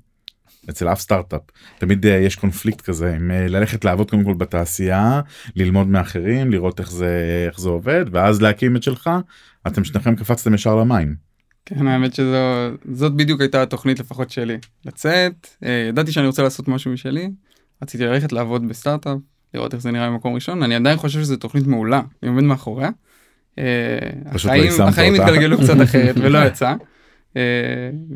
אצל 0.70 0.88
אף 0.88 1.00
סטארט-אפ 1.00 1.42
תמיד 1.80 2.06
אה, 2.06 2.12
יש 2.12 2.36
קונפליקט 2.36 2.82
כזה 2.82 3.16
עם 3.16 3.32
אה, 3.32 3.48
ללכת 3.48 3.86
לעבוד 3.86 4.10
קודם 4.10 4.24
כל 4.24 4.34
בתעשייה 4.34 5.22
ללמוד 5.56 5.88
מאחרים 5.88 6.52
לראות 6.52 6.80
איך 6.80 6.92
זה 6.92 7.44
איך 7.48 7.60
זה 7.60 7.70
עובד 7.70 8.06
ואז 8.12 8.42
להקים 8.42 8.76
את 8.76 8.84
שלך 8.84 9.10
אתם 9.68 9.84
שניכם 9.84 10.16
קפצתם 10.16 10.54
ישר 10.54 10.76
למים. 10.76 11.33
כן, 11.66 11.88
האמת 11.88 12.14
שזאת 12.14 13.14
בדיוק 13.16 13.42
הייתה 13.42 13.62
התוכנית 13.62 14.00
לפחות 14.00 14.30
שלי. 14.30 14.58
לצאת, 14.86 15.48
אה, 15.64 15.86
ידעתי 15.90 16.12
שאני 16.12 16.28
רוצה 16.28 16.44
לעשות 16.44 16.68
משהו 16.68 16.92
משלי, 16.92 17.30
רציתי 17.82 18.06
ללכת 18.06 18.32
לעבוד 18.32 18.68
בסטארט-אפ, 18.68 19.18
לראות 19.54 19.74
איך 19.74 19.82
זה 19.82 19.92
נראה 19.92 20.10
במקום 20.10 20.34
ראשון, 20.34 20.64
אני 20.64 20.76
עדיין 20.76 20.98
חושב 20.98 21.20
שזו 21.20 21.36
תוכנית 21.36 21.68
מעולה, 21.68 22.02
אני 22.24 22.30
עומד 22.30 22.44
מאחוריה. 22.44 22.90
אה, 23.60 24.00
פשוט 24.34 24.52
לא 24.52 24.56
החיים, 24.56 24.82
החיים. 24.82 25.16
התגלגלו 25.16 25.58
קצת 25.58 25.82
אחרת 25.84 26.16
ולא 26.18 26.38
יצא. 26.38 26.74
אה, 27.38 27.42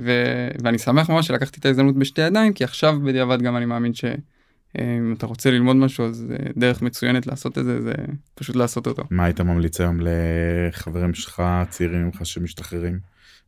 ו- 0.04 0.50
ואני 0.64 0.78
שמח 0.78 1.10
ממש 1.10 1.28
שלקחתי 1.28 1.60
את 1.60 1.66
ההזדמנות 1.66 1.96
בשתי 1.96 2.22
ידיים, 2.22 2.54
כי 2.54 2.64
עכשיו 2.64 3.00
בדיעבד 3.04 3.42
גם 3.42 3.58
אני 3.58 3.66
מאמין 3.66 3.94
שאם 3.94 5.14
אתה 5.18 5.26
רוצה 5.26 5.52
ללמוד 5.52 5.76
משהו 5.76 6.06
אז 6.06 6.26
אה, 6.32 6.36
דרך 6.58 6.82
מצוינת 6.82 7.28
לעשות 7.28 7.58
את 7.58 7.66
זה, 7.66 7.82
זה 7.82 7.94
פשוט 8.36 8.56
לעשות 8.56 8.88
אותו. 8.88 9.04
מה 9.12 9.26
היית 9.26 9.42
ממליץ 9.42 9.82
היום 9.82 10.00
לחברים 10.02 11.14
שלך 11.14 11.44
צעירים 11.70 12.06
ממך 12.06 12.26
שמשתחררים 12.26 13.00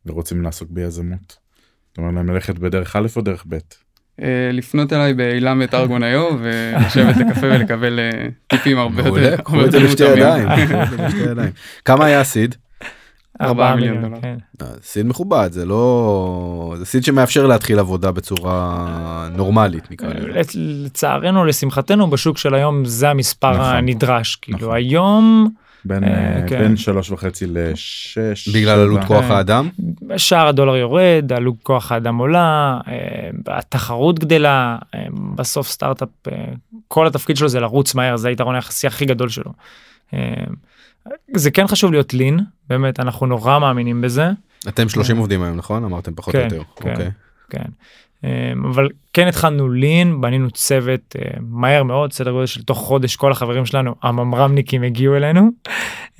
ורוצים 0.06 0.42
לעסוק 0.42 0.68
ביזמות? 0.70 1.36
אתה 1.92 2.00
אומר 2.00 2.12
להם 2.14 2.30
ללכת 2.30 2.58
בדרך 2.58 2.96
א' 2.96 3.06
או 3.16 3.20
דרך 3.22 3.44
ב'? 3.48 3.58
אה, 4.22 4.50
לפנות 4.52 4.92
אליי 4.92 5.14
באילם 5.14 5.62
את 5.62 5.74
ארגון 5.74 6.02
היו 6.02 6.28
ולשבת 6.40 7.16
לקפה 7.16 7.46
ולקבל 7.46 7.98
אה, 8.00 8.28
טיפים 8.46 8.78
הרבה 8.78 9.02
יותר 9.06 9.36
קחו 9.36 9.64
את 9.64 9.72
זה 9.72 9.80
בשתי 9.80 10.04
ידיים. 10.04 10.48
כמה 11.84 12.04
היה 12.04 12.20
הסיד? 12.20 12.54
ארבעה 13.40 13.76
מיליון 13.76 14.02
דולר. 14.02 14.18
אה, 14.62 14.66
סיד 14.82 15.06
מכובד 15.06 15.48
זה 15.52 15.64
לא 15.64 16.74
זה 16.78 16.84
סיד 16.86 17.04
שמאפשר 17.04 17.46
להתחיל 17.46 17.78
עבודה 17.78 18.12
בצורה 18.12 18.88
נורמלית 19.36 19.90
נקרא 19.90 20.08
לזה. 20.08 20.40
לצ- 20.40 20.54
לצערנו 20.56 21.44
לשמחתנו 21.44 22.10
בשוק 22.10 22.38
של 22.38 22.54
היום 22.54 22.84
זה 22.84 23.10
המספר 23.10 23.52
נכון. 23.52 23.64
הנדרש 23.64 24.36
כאילו 24.36 24.58
נכון. 24.58 24.74
היום 24.76 25.48
בין, 25.84 26.04
אה, 26.04 26.36
אה, 26.36 26.48
כן. 26.48 26.58
בין 26.58 26.76
שלוש 26.76 27.10
וחצי 27.10 27.46
לשש. 27.46 28.48
בגלל 28.48 28.74
שבע. 28.74 28.82
עלות 28.82 29.04
כוח 29.04 29.24
כן. 29.24 29.32
האדם 29.32 29.68
שער 30.16 30.46
הדולר 30.46 30.76
יורד 30.76 31.32
עלות 31.36 31.54
כוח 31.62 31.92
האדם 31.92 32.16
עולה 32.16 32.78
אה, 32.88 33.30
התחרות 33.46 34.18
גדלה 34.18 34.78
אה, 34.94 35.06
בסוף 35.34 35.68
סטארט-אפ 35.68 36.08
אה, 36.32 36.44
כל 36.88 37.06
התפקיד 37.06 37.36
שלו 37.36 37.48
זה 37.48 37.60
לרוץ 37.60 37.94
מהר 37.94 38.16
זה 38.16 38.28
היתרון 38.28 38.54
היחסי 38.54 38.86
הכי 38.86 39.04
גדול 39.04 39.28
שלו. 39.28 39.52
אה, 40.14 40.18
זה 41.34 41.50
כן 41.50 41.66
חשוב 41.66 41.92
להיות 41.92 42.14
לין 42.14 42.40
באמת 42.68 43.00
אנחנו 43.00 43.26
נורא 43.26 43.58
מאמינים 43.58 44.00
בזה 44.00 44.30
אתם 44.68 44.88
30 44.88 45.16
עובדים 45.16 45.42
היום 45.42 45.56
נכון 45.56 45.84
אמרתם 45.84 46.14
פחות 46.14 46.34
או 46.34 46.40
כן, 46.40 46.44
יותר. 46.44 46.62
כן. 46.76 46.90
אוקיי. 46.90 47.10
כן. 47.50 47.70
אמ, 48.24 48.66
אבל 48.66 48.88
כן 49.12 49.26
התחלנו 49.26 49.68
לין 49.68 50.20
בנינו 50.20 50.50
צוות 50.50 51.16
אה, 51.18 51.30
מהר 51.40 51.82
מאוד 51.82 52.12
סדר 52.12 52.30
גודל 52.30 52.46
של 52.46 52.62
תוך 52.62 52.78
חודש 52.78 53.16
כל 53.16 53.32
החברים 53.32 53.66
שלנו 53.66 53.94
הממרמניקים 54.02 54.82
הגיעו 54.82 55.16
אלינו 55.16 55.50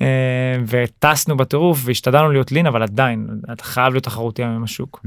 אה, 0.01 0.57
וטסנו 0.67 1.37
בטירוף 1.37 1.81
והשתדלנו 1.85 2.31
להיות 2.31 2.51
לין 2.51 2.65
אבל 2.65 2.83
עדיין 2.83 3.27
אתה 3.53 3.63
חייב 3.63 3.93
להיות 3.93 4.03
תחרותי 4.03 4.43
היום 4.43 4.55
עם 4.55 4.63
השוק. 4.63 5.05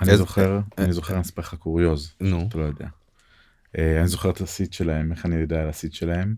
אני 0.00 0.16
זוכר, 0.16 0.60
אני 0.78 0.92
זוכר, 0.92 1.14
אני 1.14 1.22
אספר 1.22 1.42
לך 1.42 1.54
קוריוז, 1.54 2.14
נו 2.20 2.46
אתה 2.48 2.58
לא 2.58 2.64
יודע. 2.64 2.86
אה, 3.78 4.00
אני 4.00 4.08
זוכר 4.08 4.30
את 4.30 4.40
הסיט 4.40 4.72
שלהם, 4.72 5.12
איך 5.12 5.26
אני 5.26 5.34
יודע 5.34 5.60
על 5.62 5.68
הסיט 5.68 5.92
שלהם? 5.92 6.34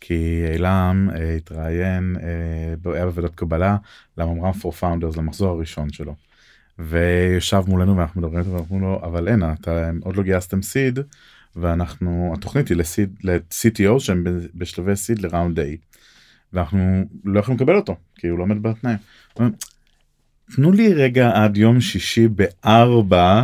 כי 0.00 0.44
אילם 0.52 1.10
אה, 1.14 1.34
התראיין, 1.34 2.16
אה, 2.22 2.92
היה 2.94 3.06
בוועדת 3.06 3.34
קבלה 3.34 3.76
לממר"ם 4.18 4.50
for 4.50 4.80
founders 4.80 5.18
למחזור 5.18 5.48
הראשון 5.48 5.92
שלו. 5.92 6.14
וישב 6.78 7.62
מולנו 7.66 7.96
ואנחנו 7.96 8.20
מדברים 8.20 8.38
איתו 8.38 8.50
ואנחנו 8.50 8.80
לו 8.80 9.00
אבל 9.04 9.28
אין 9.28 9.42
אתה 9.52 9.90
עוד 10.00 10.16
לא 10.16 10.22
גייסתם 10.22 10.62
סיד 10.62 10.98
ואנחנו 11.56 12.34
התוכנית 12.36 12.68
היא 12.68 12.76
לסיד 12.76 13.16
ל-CTO 13.24 13.98
שהם 13.98 14.24
בשלבי 14.54 14.96
סיד 14.96 15.18
לראונד 15.18 15.58
A. 15.58 15.62
ואנחנו 16.52 17.04
לא 17.24 17.40
יכולים 17.40 17.60
לקבל 17.60 17.76
אותו 17.76 17.96
כי 18.14 18.28
הוא 18.28 18.38
לא 18.38 18.42
עומד 18.42 18.62
בתנאים. 18.62 18.98
תנו 20.56 20.72
לי 20.72 20.94
רגע 20.94 21.30
עד 21.34 21.56
יום 21.56 21.80
שישי 21.80 22.28
בארבע 22.28 23.42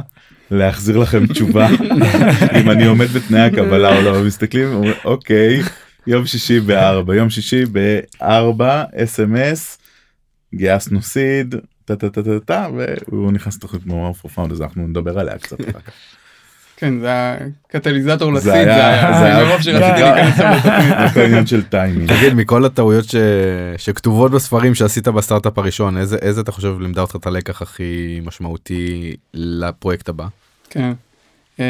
להחזיר 0.51 0.99
לכם 0.99 1.27
תשובה 1.27 1.69
אם 2.61 2.71
אני 2.71 2.87
עומד 2.87 3.07
בתנאי 3.07 3.41
הקבלה 3.41 3.97
או 3.97 4.03
לא 4.03 4.25
מסתכלים 4.25 4.69
אוקיי 5.05 5.63
יום 6.07 6.27
שישי 6.27 6.61
בארבע 6.61 7.15
יום 7.15 7.31
שישי 7.31 7.65
בארבע 7.67 8.85
אס.אם.אס 8.95 9.79
גייסנו 10.55 11.03
סיד 11.03 11.55
טה 11.85 11.97
טה 11.97 12.11
טה 12.11 12.23
טה 12.23 12.41
טה 12.45 12.67
והוא 13.09 13.33
נכנס 13.33 13.57
לתוכנית 13.57 13.83
כמו 13.83 14.13
for 14.23 14.39
found 14.39 14.53
אז 14.53 14.63
אנחנו 14.63 14.87
נדבר 14.87 15.19
עליה 15.19 15.39
קצת. 15.39 15.61
אחר 15.61 15.81
כך. 15.81 15.93
כן, 16.77 17.01
זה 17.01 17.09
הקטליזטור 17.69 18.33
זה 18.33 18.51
לסיד, 18.51 18.65
זה 18.65 18.87
היה, 18.87 19.13
זה 19.19 19.25
היה- 19.25 19.45
מרוב 19.45 19.61
שרציתי 19.63 19.83
כן. 19.97 20.15
להיכנס 20.15 20.39
לתוכנית. 20.39 20.93
רק 20.99 21.17
העניין 21.17 21.47
של 21.47 21.63
טיימינג. 21.63 22.13
תגיד 22.17 22.35
מכל 22.35 22.65
הטעויות. 22.65 23.05
שכתובות 23.77 24.31
בספרים 24.33 24.75
שעשית 24.75 25.09
בסטארט-אפ 25.09 25.59
הראשון 25.59 25.97
איזה 25.97 26.17
איזה 26.17 26.41
אתה 26.41 26.53
חושב 26.53 26.81
לימדה 26.81 27.01
אותך 27.01 27.17
את 27.17 27.27
הלקח 27.27 27.63
הכי 27.63 28.21
משמעותי 28.25 29.13
לפרויקט 29.35 30.09
הבא. 30.09 30.27
כן. 30.71 30.93
אמ, 31.59 31.65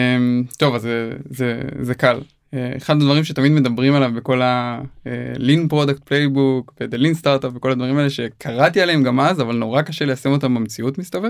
טוב, 0.58 0.74
אז 0.74 0.82
זה- 0.82 1.10
זה- 1.30 1.60
זה 1.80 1.94
קל. 1.94 2.20
אה, 2.54 2.72
אחד 2.76 2.96
הדברים 2.96 3.24
שתמיד 3.24 3.52
מדברים 3.52 3.94
עליו 3.94 4.12
בכל 4.14 4.42
ה-lean 4.42 5.72
product 5.72 6.00
playbook 6.08 6.72
ו-the 6.80 6.96
lean 6.96 7.22
startup 7.22 7.56
וכל 7.56 7.70
הדברים 7.70 7.96
האלה 7.96 8.10
שקראתי 8.10 8.80
עליהם 8.80 9.02
גם 9.02 9.20
אז, 9.20 9.40
אבל 9.40 9.56
נורא 9.56 9.82
קשה 9.82 10.04
ליישם 10.04 10.30
אותם 10.30 10.54
במציאות 10.54 10.98
מסתבר. 10.98 11.28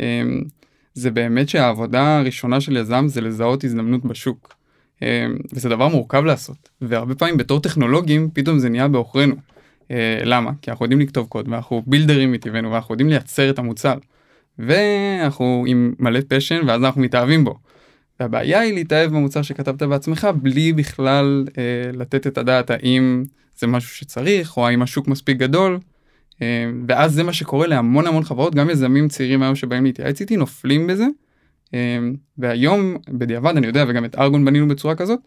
אמ, 0.00 0.42
זה 0.94 1.10
באמת 1.10 1.48
שהעבודה 1.48 2.18
הראשונה 2.18 2.60
של 2.60 2.76
יזם 2.76 3.04
זה 3.08 3.20
לזהות 3.20 3.64
הזדמנות 3.64 4.04
בשוק. 4.04 4.54
אמ, 5.02 5.06
וזה 5.52 5.68
דבר 5.68 5.88
מורכב 5.88 6.24
לעשות, 6.24 6.68
והרבה 6.80 7.14
פעמים 7.14 7.36
בתור 7.36 7.60
טכנולוגים 7.60 8.30
פתאום 8.32 8.58
זה 8.58 8.68
נהיה 8.68 8.88
בעוכרינו. 8.88 9.34
אה, 9.90 10.20
למה? 10.24 10.50
כי 10.62 10.70
אנחנו 10.70 10.84
יודעים 10.84 11.00
לכתוב 11.00 11.26
קוד 11.26 11.48
ואנחנו 11.48 11.82
בילדרים 11.86 12.32
מטבענו 12.32 12.72
ואנחנו 12.72 12.92
יודעים 12.92 13.08
לייצר 13.08 13.50
את 13.50 13.58
המוצר. 13.58 13.94
ואנחנו 14.58 15.64
עם 15.66 15.94
מלא 15.98 16.20
פשן 16.28 16.60
ואז 16.66 16.84
אנחנו 16.84 17.00
מתאהבים 17.00 17.44
בו. 17.44 17.58
והבעיה 18.20 18.60
היא 18.60 18.74
להתאהב 18.74 19.10
במוצר 19.10 19.42
שכתבת 19.42 19.82
בעצמך 19.82 20.28
בלי 20.42 20.72
בכלל 20.72 21.44
אה, 21.58 21.90
לתת 21.92 22.26
את 22.26 22.38
הדעת 22.38 22.70
האם 22.70 23.24
זה 23.58 23.66
משהו 23.66 23.90
שצריך 23.90 24.56
או 24.56 24.66
האם 24.66 24.82
השוק 24.82 25.08
מספיק 25.08 25.36
גדול. 25.36 25.78
אה, 26.42 26.70
ואז 26.88 27.12
זה 27.12 27.22
מה 27.22 27.32
שקורה 27.32 27.66
להמון 27.66 28.06
המון 28.06 28.24
חברות 28.24 28.54
גם 28.54 28.70
יזמים 28.70 29.08
צעירים 29.08 29.42
היום 29.42 29.54
שבאים 29.54 29.84
להתייעץ 29.84 30.20
איתי 30.20 30.36
נופלים 30.36 30.86
בזה. 30.86 31.06
אה, 31.74 31.98
והיום 32.38 32.96
בדיעבד 33.08 33.56
אני 33.56 33.66
יודע 33.66 33.84
וגם 33.88 34.04
את 34.04 34.18
ארגון 34.18 34.44
בנינו 34.44 34.68
בצורה 34.68 34.94
כזאת 34.94 35.20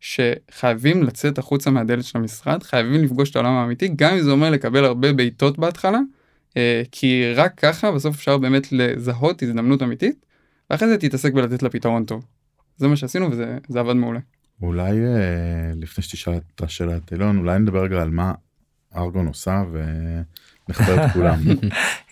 שחייבים 0.00 1.02
לצאת 1.02 1.38
החוצה 1.38 1.70
מהדלת 1.70 2.04
של 2.04 2.18
המשרד 2.18 2.62
חייבים 2.62 3.02
לפגוש 3.02 3.30
את 3.30 3.36
העולם 3.36 3.52
האמיתי 3.52 3.88
גם 3.96 4.14
אם 4.14 4.20
זה 4.20 4.30
אומר 4.30 4.50
לקבל 4.50 4.84
הרבה 4.84 5.12
בעיטות 5.12 5.58
בהתחלה. 5.58 6.00
אה, 6.56 6.82
כי 6.92 7.32
רק 7.34 7.58
ככה 7.60 7.92
בסוף 7.92 8.14
אפשר 8.14 8.38
באמת 8.38 8.72
לזהות 8.72 9.42
הזדמנות 9.42 9.82
אמיתית 9.82 10.26
ואחרי 10.70 10.88
זה 10.88 10.98
תתעסק 10.98 11.32
בלתת 11.32 11.62
לה 11.62 11.70
פתרון 11.70 12.04
טוב. 12.04 12.24
זה 12.76 12.88
מה 12.88 12.96
שעשינו 12.96 13.30
וזה 13.30 13.58
זה 13.68 13.80
עבד 13.80 13.92
מעולה. 13.92 14.20
אולי 14.62 14.90
אה, 14.90 15.72
לפני 15.76 16.04
שתשאל 16.04 16.32
את 16.36 16.62
השאלה 16.62 16.96
את 16.96 17.12
אילון 17.12 17.38
אולי 17.38 17.58
נדבר 17.58 17.82
רגע 17.82 18.02
על 18.02 18.10
מה 18.10 18.32
ארגון 18.96 19.26
עושה 19.26 19.62
ונחבר 19.72 21.04
את 21.04 21.10
כולם. 21.12 21.40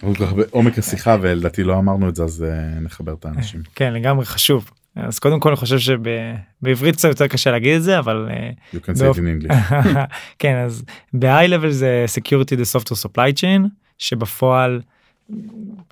בעומק 0.37 0.79
השיחה 0.79 1.17
ולדעתי 1.21 1.65
לא 1.65 1.79
אמרנו 1.79 2.09
את 2.09 2.17
זה 2.17 2.25
אז 2.25 2.45
אה, 2.45 2.81
נחבר 2.81 3.13
את 3.13 3.25
האנשים. 3.25 3.63
כן 3.75 3.93
לגמרי 3.93 4.25
חשוב. 4.25 4.71
אז 4.97 5.19
קודם 5.19 5.41
כל 5.41 5.49
אני 5.49 5.57
חושב 5.57 5.79
שבעברית 5.79 6.97
קצת 6.97 7.09
יותר 7.09 7.27
קשה 7.27 7.51
להגיד 7.51 7.77
את 7.77 7.83
זה 7.83 7.99
אבל 7.99 8.29
אה, 8.31 8.51
You 8.75 8.79
can 8.79 8.95
say 8.95 9.15
it 9.15 9.19
in 9.19 9.47
English. 9.47 9.75
כן 10.39 10.57
אז 10.57 10.85
ב-high 11.15 11.49
level 11.49 11.69
זה 11.69 12.05
securing 12.19 12.57
the 12.57 12.79
software 12.79 13.07
supply 13.07 13.41
chain 13.41 13.69
שבפועל 13.99 14.81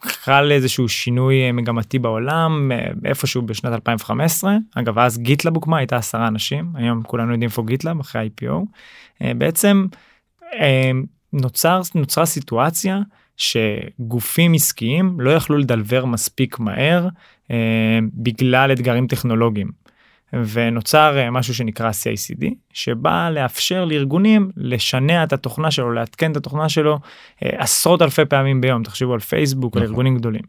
חל 0.02 0.52
איזשהו 0.52 0.88
שינוי 0.88 1.46
אה, 1.46 1.52
מגמתי 1.52 1.98
בעולם 1.98 2.72
אה, 2.72 2.86
איפשהו 3.04 3.42
בשנת 3.42 3.72
2015 3.72 4.56
אגב 4.74 4.98
אז 4.98 5.18
גיטלאב 5.18 5.54
הוקמה 5.54 5.78
הייתה 5.78 5.96
עשרה 5.96 6.28
אנשים 6.28 6.72
היום 6.74 7.02
כולנו 7.02 7.32
יודעים 7.32 7.48
איפה 7.48 7.62
גיטלאב 7.62 8.00
אחרי 8.00 8.28
IPO 8.28 8.52
אה, 9.22 9.34
בעצם 9.34 9.86
נוצר 11.32 11.80
נוצרה 11.94 12.26
סיטואציה 12.26 12.98
שגופים 13.36 14.54
עסקיים 14.54 15.20
לא 15.20 15.30
יכלו 15.30 15.58
לדלבר 15.58 16.04
מספיק 16.04 16.58
מהר 16.58 17.08
בגלל 18.14 18.72
אתגרים 18.72 19.06
טכנולוגיים. 19.06 19.70
ונוצר 20.32 21.18
אה, 21.18 21.30
משהו 21.30 21.54
שנקרא 21.54 21.90
CICD 21.90 22.44
שבא 22.72 23.30
לאפשר 23.30 23.84
לארגונים 23.84 24.50
לשנע 24.56 25.24
את 25.24 25.32
התוכנה 25.32 25.70
שלו 25.70 25.92
לעדכן 25.92 26.32
את 26.32 26.36
התוכנה 26.36 26.68
שלו 26.68 26.98
אה, 27.44 27.50
עשרות 27.58 28.02
אלפי 28.02 28.24
פעמים 28.24 28.60
ביום 28.60 28.82
תחשבו 28.82 29.14
על 29.14 29.20
פייסבוק 29.20 29.76
על 29.76 29.82
נכון. 29.82 29.90
ארגונים 29.90 30.18
גדולים. 30.18 30.42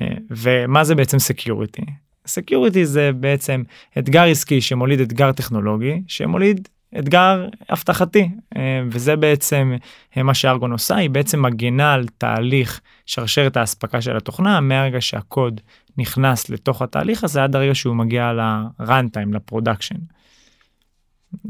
אה, 0.00 0.06
ומה 0.30 0.84
זה 0.84 0.94
בעצם 0.94 1.18
security? 1.18 1.82
security 2.26 2.86
זה 2.86 3.10
בעצם 3.12 3.62
אתגר 3.98 4.24
עסקי 4.24 4.60
שמוליד 4.60 5.00
אתגר 5.00 5.32
טכנולוגי 5.32 6.02
שמוליד 6.08 6.68
אתגר 6.98 7.48
אבטחתי 7.72 8.30
אה, 8.56 8.82
וזה 8.90 9.16
בעצם 9.16 9.76
אה, 10.16 10.22
מה 10.22 10.34
שארגון 10.34 10.72
עושה 10.72 10.96
היא 10.96 11.10
בעצם 11.10 11.42
מגנה 11.42 11.92
על 11.92 12.06
תהליך 12.18 12.80
שרשרת 13.06 13.56
האספקה 13.56 14.00
של 14.00 14.16
התוכנה 14.16 14.60
מהרגע 14.60 15.00
שהקוד 15.00 15.60
נכנס 15.98 16.48
לתוך 16.48 16.82
התהליך 16.82 17.24
הזה 17.24 17.44
עד 17.44 17.56
הרגע 17.56 17.74
שהוא 17.74 17.96
מגיע 17.96 18.32
ל 18.32 18.45
runtime 18.45 19.34
ל 19.34 19.39
production. 19.39 19.96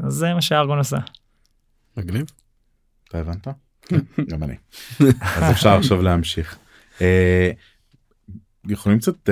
אז 0.03 0.13
זה 0.13 0.33
מה 0.33 0.41
שהארגון 0.41 0.77
עושה. 0.77 0.97
מגניב. 1.97 2.25
אתה 3.07 3.19
הבנת? 3.19 3.47
כן, 3.81 3.99
גם 4.29 4.43
אני. 4.43 4.55
אז 5.21 5.51
אפשר 5.51 5.69
עכשיו 5.69 6.01
להמשיך. 6.01 6.57
אה, 7.01 7.51
יכולים 8.67 8.99
קצת, 8.99 9.29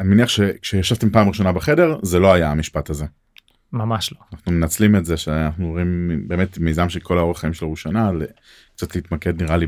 אני 0.00 0.08
מניח 0.08 0.28
שכשישבתם 0.28 1.10
פעם 1.10 1.28
ראשונה 1.28 1.52
בחדר 1.52 1.98
זה 2.02 2.18
לא 2.18 2.32
היה 2.32 2.50
המשפט 2.50 2.90
הזה. 2.90 3.04
ממש 3.74 4.12
לא. 4.12 4.18
אנחנו 4.32 4.52
מנצלים 4.52 4.96
את 4.96 5.04
זה 5.04 5.16
שאנחנו 5.16 5.70
רואים 5.70 6.22
באמת 6.26 6.58
מיזם 6.58 6.88
שכל 6.88 7.18
האורך 7.18 7.38
חיים 7.38 7.54
שלו 7.54 7.68
הוא 7.68 7.76
שנה, 7.76 8.10
קצת 8.76 8.96
להתמקד 8.96 9.42
נראה 9.42 9.56
לי 9.56 9.66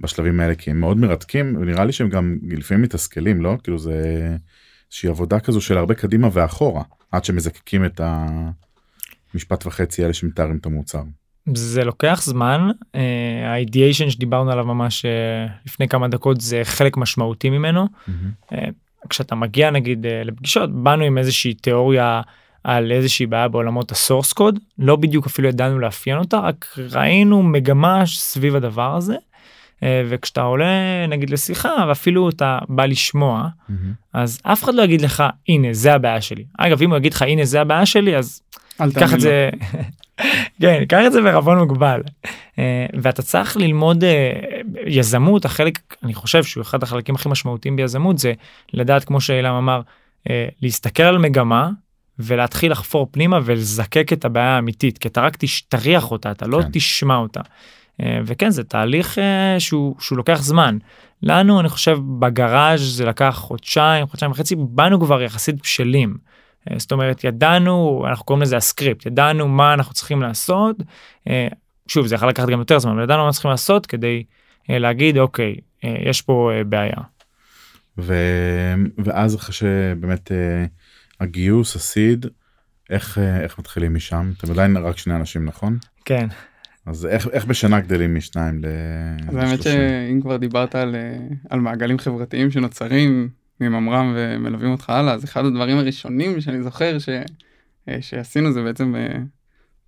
בשלבים 0.00 0.40
האלה 0.40 0.54
כי 0.54 0.70
הם 0.70 0.80
מאוד 0.80 0.96
מרתקים 0.96 1.56
ונראה 1.60 1.84
לי 1.84 1.92
שהם 1.92 2.08
גם 2.08 2.38
לפעמים 2.48 2.82
מתסכלים 2.82 3.42
לא 3.42 3.56
כאילו 3.62 3.78
זה 3.78 4.26
איזושהי 4.86 5.08
עבודה 5.08 5.40
כזו 5.40 5.60
של 5.60 5.78
הרבה 5.78 5.94
קדימה 5.94 6.28
ואחורה 6.32 6.82
עד 7.12 7.24
שמזקקים 7.24 7.84
את 7.84 8.00
המשפט 9.34 9.66
וחצי 9.66 10.02
האלה 10.02 10.14
שמתארים 10.14 10.56
את 10.56 10.66
המוצר. 10.66 11.02
זה 11.54 11.84
לוקח 11.84 12.20
זמן 12.24 12.70
האידיאשן 13.44 14.10
שדיברנו 14.10 14.50
עליו 14.50 14.64
ממש 14.64 15.04
אה, 15.04 15.46
לפני 15.66 15.88
כמה 15.88 16.08
דקות 16.08 16.40
זה 16.40 16.60
חלק 16.64 16.96
משמעותי 16.96 17.50
ממנו 17.50 17.86
mm-hmm. 18.08 18.54
כשאתה 19.08 19.34
מגיע 19.34 19.70
נגיד 19.70 20.06
אה, 20.06 20.24
לפגישות 20.24 20.82
באנו 20.82 21.04
עם 21.04 21.18
איזושהי 21.18 21.54
תיאוריה 21.54 22.20
על 22.64 22.92
איזושהי 22.92 23.26
בעיה 23.26 23.48
בעולמות 23.48 23.92
הסורס 23.92 24.32
קוד 24.32 24.58
לא 24.78 24.96
בדיוק 24.96 25.26
אפילו 25.26 25.48
ידענו 25.48 25.78
לאפיין 25.78 26.18
אותה 26.18 26.38
רק 26.38 26.76
ראינו 26.92 27.42
מגמה 27.42 28.06
סביב 28.06 28.56
הדבר 28.56 28.96
הזה. 28.96 29.14
וכשאתה 30.08 30.42
עולה 30.42 31.06
נגיד 31.08 31.30
לשיחה 31.30 31.70
ואפילו 31.88 32.28
אתה 32.28 32.58
בא 32.68 32.86
לשמוע 32.86 33.48
mm-hmm. 33.48 33.72
אז 34.12 34.40
אף 34.42 34.64
אחד 34.64 34.74
לא 34.74 34.82
יגיד 34.82 35.00
לך 35.00 35.22
הנה 35.48 35.68
זה 35.72 35.94
הבעיה 35.94 36.20
שלי 36.20 36.44
אגב 36.58 36.82
אם 36.82 36.90
הוא 36.90 36.96
יגיד 36.96 37.12
לך 37.12 37.22
הנה 37.22 37.44
זה 37.44 37.60
הבעיה 37.60 37.86
שלי 37.86 38.16
אז 38.16 38.42
קח 38.94 39.14
את 39.14 39.20
זה 39.20 39.50
כן, 40.60 40.84
קח 40.88 40.98
את 41.06 41.12
זה 41.12 41.22
בערבון 41.22 41.58
מוגבל. 41.58 42.02
אה, 42.58 42.86
ואתה 43.00 43.22
צריך 43.22 43.56
ללמוד 43.56 44.04
אה, 44.04 44.32
יזמות, 44.86 45.44
החלק, 45.44 45.96
אני 46.02 46.14
חושב 46.14 46.44
שהוא 46.44 46.62
אחד 46.62 46.82
החלקים 46.82 47.14
הכי 47.14 47.28
משמעותיים 47.28 47.76
ביזמות, 47.76 48.18
זה 48.18 48.32
לדעת, 48.72 49.04
כמו 49.04 49.20
שאילם 49.20 49.54
אמר, 49.54 49.80
אה, 50.30 50.48
להסתכל 50.62 51.02
על 51.02 51.18
מגמה 51.18 51.70
ולהתחיל 52.18 52.72
לחפור 52.72 53.08
פנימה 53.10 53.38
ולזקק 53.44 54.12
את 54.12 54.24
הבעיה 54.24 54.56
האמיתית, 54.56 54.98
כי 54.98 55.08
אתה 55.08 55.20
רק 55.20 55.36
תריח 55.68 56.10
אותה, 56.10 56.30
אתה 56.30 56.46
לא 56.46 56.62
כן. 56.62 56.68
תשמע 56.72 57.16
אותה. 57.16 57.40
וכן, 58.24 58.50
זה 58.50 58.64
תהליך 58.64 59.18
שהוא, 59.58 59.96
שהוא 60.00 60.16
לוקח 60.16 60.42
זמן. 60.42 60.78
לנו, 61.22 61.60
אני 61.60 61.68
חושב, 61.68 61.98
בגראז' 62.18 62.96
זה 62.96 63.04
לקח 63.04 63.34
חודשיים, 63.38 64.06
חודשיים 64.06 64.30
וחצי, 64.30 64.54
באנו 64.58 65.00
כבר 65.00 65.22
יחסית 65.22 65.62
בשלים. 65.62 66.16
אה, 66.70 66.78
זאת 66.78 66.92
אומרת 66.92 67.24
ידענו 67.24 68.04
אנחנו 68.08 68.24
קוראים 68.24 68.42
לזה 68.42 68.56
הסקריפט 68.56 69.06
ידענו 69.06 69.48
מה 69.48 69.74
אנחנו 69.74 69.94
צריכים 69.94 70.22
לעשות 70.22 70.76
אה, 71.28 71.48
שוב 71.88 72.06
זה 72.06 72.14
יכול 72.14 72.28
לקחת 72.28 72.48
גם 72.48 72.58
יותר 72.58 72.78
זמן 72.78 72.92
אבל 72.92 73.02
ידענו 73.02 73.24
מה 73.24 73.32
צריכים 73.32 73.50
לעשות 73.50 73.86
כדי 73.86 74.24
אה, 74.70 74.78
להגיד 74.78 75.18
אוקיי 75.18 75.56
יש 75.82 76.22
פה 76.22 76.50
בעיה. 76.66 76.96
ו... 77.98 78.14
ואז 78.98 79.36
אחרי 79.36 79.54
שבאמת 79.54 80.32
הגיוס 81.20 81.76
הסיד 81.76 82.26
איך 82.90 83.18
איך 83.18 83.58
מתחילים 83.58 83.94
משם? 83.94 84.32
אתם 84.38 84.50
עדיין 84.50 84.76
רק 84.76 84.98
שני 84.98 85.16
אנשים 85.16 85.44
נכון? 85.44 85.78
כן. 86.04 86.26
אז 86.86 87.06
איך, 87.06 87.28
איך 87.28 87.44
בשנה 87.44 87.80
גדלים 87.80 88.14
משניים 88.14 88.64
ל... 88.64 88.66
אז 89.28 89.36
האמת 89.36 89.62
שאם 89.62 90.20
כבר 90.20 90.36
דיברת 90.36 90.74
על, 90.74 90.96
על 91.50 91.60
מעגלים 91.60 91.98
חברתיים 91.98 92.50
שנוצרים 92.50 93.28
מממר"ם 93.60 94.14
ומלווים 94.16 94.70
אותך 94.70 94.90
הלאה 94.90 95.14
אז 95.14 95.24
אחד 95.24 95.44
הדברים 95.44 95.78
הראשונים 95.78 96.40
שאני 96.40 96.62
זוכר 96.62 96.98
ש, 96.98 97.08
אה, 97.88 98.02
שעשינו 98.02 98.52
זה 98.52 98.62
בעצם 98.62 98.96
אה, 98.96 99.18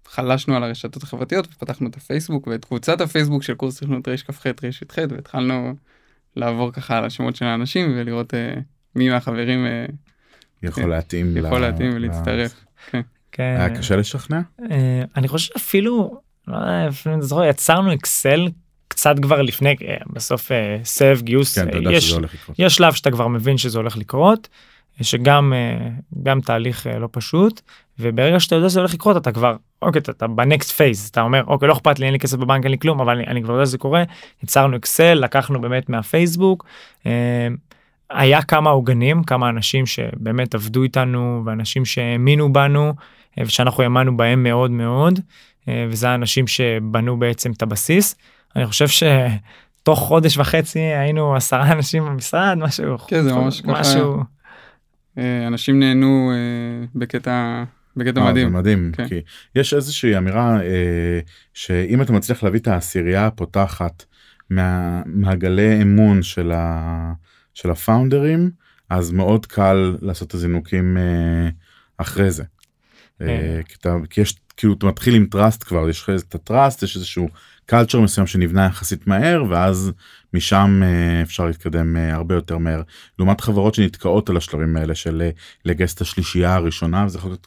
חלשנו 0.07 0.57
על 0.57 0.63
הרשתות 0.63 1.03
החברתיות 1.03 1.47
ופתחנו 1.47 1.89
את 1.89 1.97
הפייסבוק 1.97 2.47
ואת 2.47 2.65
קבוצת 2.65 3.01
הפייסבוק 3.01 3.43
של 3.43 3.55
קורס 3.55 3.81
תכנות 3.81 4.09
רכ"ח 4.09 4.47
רכ"ח 4.47 4.99
והתחלנו 5.11 5.75
לעבור 6.37 6.73
ככה 6.73 6.99
על 6.99 7.05
השמות 7.05 7.37
של 7.37 7.45
האנשים 7.45 7.93
ולראות 7.97 8.35
מי 8.95 9.09
מהחברים 9.09 9.67
יכול 10.63 10.91
להתאים 10.91 11.37
יכול 11.37 11.61
לה... 11.61 11.71
להתאים 11.71 11.91
ולהצטרף. 11.95 12.55
כן. 12.91 13.01
כן. 13.33 13.57
היה 13.59 13.79
קשה 13.79 13.97
לשכנע? 13.97 14.41
אני 15.17 15.29
חושב 15.29 15.53
אפילו 15.57 16.21
לא 16.49 16.57
יודע, 16.57 16.89
אפילו 16.89 17.23
זוכר 17.23 17.45
יצרנו 17.45 17.95
אקסל 17.95 18.49
קצת 18.89 19.15
כבר 19.23 19.43
לפני 19.43 19.77
אה, 19.89 19.97
בסוף 20.13 20.53
אה, 20.53 20.79
סבב 20.85 21.21
גיוס 21.23 21.59
כן, 21.59 21.69
יש, 21.91 22.15
יש 22.59 22.75
שלב 22.75 22.93
שאתה 22.93 23.11
כבר 23.11 23.29
מבין 23.29 23.59
שזה 23.59 23.79
הולך 23.79 23.97
לקרות 23.97 24.49
שגם 25.03 25.53
אה, 25.53 25.89
גם 26.23 26.41
תהליך 26.41 26.87
לא 27.01 27.09
פשוט 27.13 27.61
וברגע 27.99 28.41
שאתה 28.41 28.57
יודע 28.57 28.69
שזה 28.69 28.81
הולך 28.81 28.95
לקרות 28.95 29.17
אתה 29.17 29.33
כבר 29.33 29.57
אוקיי 29.83 30.01
אתה 30.01 30.27
ב 30.27 30.36
next 30.36 30.71
phase 30.71 31.09
אתה 31.11 31.21
אומר 31.21 31.43
אוקיי 31.47 31.69
לא 31.69 31.73
אכפת 31.73 31.99
לי 31.99 32.07
אין 32.07 32.13
לי 32.13 32.19
כסף 32.19 32.37
בבנק 32.37 32.65
אין 32.65 32.71
לי 32.71 32.79
כלום 32.79 33.01
אבל 33.01 33.17
אני, 33.17 33.27
אני 33.27 33.43
כבר 33.43 33.53
יודע 33.53 33.67
שזה 33.67 33.79
קורה 33.79 34.03
יצרנו 34.43 34.77
אקסל 34.77 35.15
לקחנו 35.15 35.61
באמת 35.61 35.89
מהפייסבוק. 35.89 36.67
היה 38.11 38.43
כמה 38.43 38.71
עוגנים 38.71 39.25
כמה 39.25 39.49
אנשים 39.49 39.87
שבאמת 39.87 40.55
עבדו 40.55 40.83
איתנו 40.83 41.43
ואנשים 41.47 41.85
שהאמינו 41.85 42.53
בנו 42.53 42.93
ושאנחנו 43.41 43.83
האמנו 43.83 44.17
בהם 44.17 44.43
מאוד 44.43 44.71
מאוד 44.71 45.21
וזה 45.69 46.09
האנשים 46.09 46.47
שבנו 46.47 47.19
בעצם 47.19 47.53
את 47.53 47.63
הבסיס. 47.63 48.15
אני 48.57 48.67
חושב 48.67 48.87
שתוך 48.89 49.99
חודש 49.99 50.39
וחצי 50.39 50.79
היינו 50.79 51.37
עשרה 51.37 51.73
אנשים 51.77 52.05
במשרד 52.05 52.59
משהו 52.59 52.99
כן 52.99 53.23
זה 53.23 53.35
ממש 53.35 53.63
משהו 53.65 54.23
אה, 55.19 55.47
אנשים 55.47 55.81
נהנו 55.81 56.33
אה, 56.33 56.87
בקטע 56.95 57.65
בקטע 57.97 58.21
אה, 58.21 58.31
מדהים. 58.31 58.49
זה 58.49 58.55
מדהים 58.55 58.93
כן. 58.93 59.09
כי 59.09 59.21
יש 59.55 59.75
איזושהי 59.75 60.17
אמירה 60.17 60.59
שאם 61.55 62.03
אתה 62.03 62.13
מצליח 62.13 62.43
להביא 62.43 62.61
את 62.61 62.69
העשירייה 62.69 63.27
הפותחת 63.27 64.05
מהמעגלי 64.51 65.83
אמון 65.83 66.23
של, 66.23 66.53
ה, 66.53 67.13
של 67.57 67.71
הפאונדרים 67.71 68.51
אז 68.91 69.13
מאוד 69.13 69.47
קל 69.47 69.97
לעשות 70.01 70.29
את 70.29 70.35
הזינוקים 70.35 70.97
אחרי 71.97 72.31
זה. 72.31 72.45
כי, 73.19 73.75
אתה, 73.81 73.95
כי 74.11 74.21
יש 74.21 74.35
כאילו 74.57 74.75
אתה 74.75 74.87
מתחיל 74.87 75.15
עם 75.15 75.27
טראסט 75.27 75.65
כבר 75.65 75.89
יש 75.89 76.07
את 76.29 76.35
הטראסט 76.35 76.83
יש 76.83 76.97
איזשהו 76.97 77.29
קלצ'ר 77.67 78.01
מסוים 78.01 78.27
שנבנה 78.27 78.67
יחסית 78.67 79.07
מהר 79.07 79.45
ואז 79.49 79.93
משם 80.35 80.81
אה, 80.83 81.23
אפשר 81.23 81.47
להתקדם 81.47 81.97
אה, 81.97 82.15
הרבה 82.15 82.35
יותר 82.35 82.59
מהר 82.59 82.83
לעומת 83.19 83.41
חברות 83.41 83.75
שנתקעות 83.75 84.31
על 84.31 84.37
השלבים 84.37 84.77
האלה 84.77 84.95
של 84.95 85.23
אה, 85.23 85.31
לגייס 85.65 85.95
את 85.95 86.01
השלישייה 86.01 86.55
הראשונה 86.55 87.05
וזה 87.07 87.19
יכול 87.19 87.31
להיות 87.31 87.47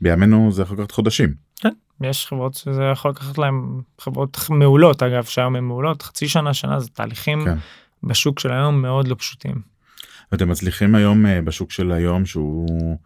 בימינו 0.00 0.52
זה 0.52 0.62
יכול 0.62 0.76
לקחת 0.76 0.90
חודשים. 0.90 1.34
כן, 1.60 1.72
יש 2.00 2.26
חברות 2.26 2.54
שזה 2.54 2.82
יכול 2.92 3.10
לקחת 3.10 3.38
להם 3.38 3.80
חברות 4.00 4.38
מעולות 4.50 5.02
אגב 5.02 5.24
שהיום 5.24 5.56
הן 5.56 5.64
מעולות 5.64 6.02
חצי 6.02 6.28
שנה 6.28 6.54
שנה 6.54 6.80
זה 6.80 6.88
תהליכים 6.88 7.44
כן. 7.44 7.56
בשוק 8.04 8.40
של 8.40 8.52
היום 8.52 8.82
מאוד 8.82 9.08
לא 9.08 9.14
פשוטים. 9.14 9.54
אתם 10.34 10.48
מצליחים 10.48 10.94
היום 10.94 11.24
בשוק 11.44 11.70
של 11.70 11.92
היום 11.92 12.26
שהוא 12.26 12.96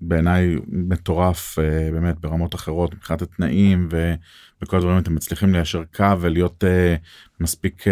בעיניי 0.00 0.56
מטורף 0.68 1.58
באמת 1.92 2.18
ברמות 2.20 2.54
אחרות 2.54 2.94
מבחינת 2.94 3.22
התנאים 3.22 3.88
ו... 3.90 4.14
וכל 4.62 4.76
הדברים 4.76 4.98
אתם 4.98 5.14
מצליחים 5.14 5.52
ליישר 5.52 5.82
קו 5.94 6.20
ולהיות 6.20 6.64
uh, 6.64 6.98
מספיק 7.40 7.82
uh, 7.82 7.90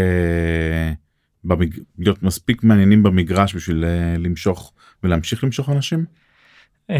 במג... 1.44 1.74
להיות 1.98 2.22
מספיק 2.22 2.64
מעניינים 2.64 3.02
במגרש 3.02 3.54
בשביל 3.54 3.84
uh, 3.84 4.18
למשוך 4.18 4.72
ולהמשיך 5.02 5.44
למשוך 5.44 5.68
אנשים? 5.68 6.04
Um, 6.90 6.94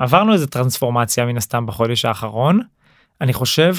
עברנו 0.00 0.32
איזה 0.32 0.46
טרנספורמציה 0.46 1.26
מן 1.26 1.36
הסתם 1.36 1.66
בחודש 1.66 2.04
האחרון. 2.04 2.60
אני 3.20 3.32
חושב 3.32 3.74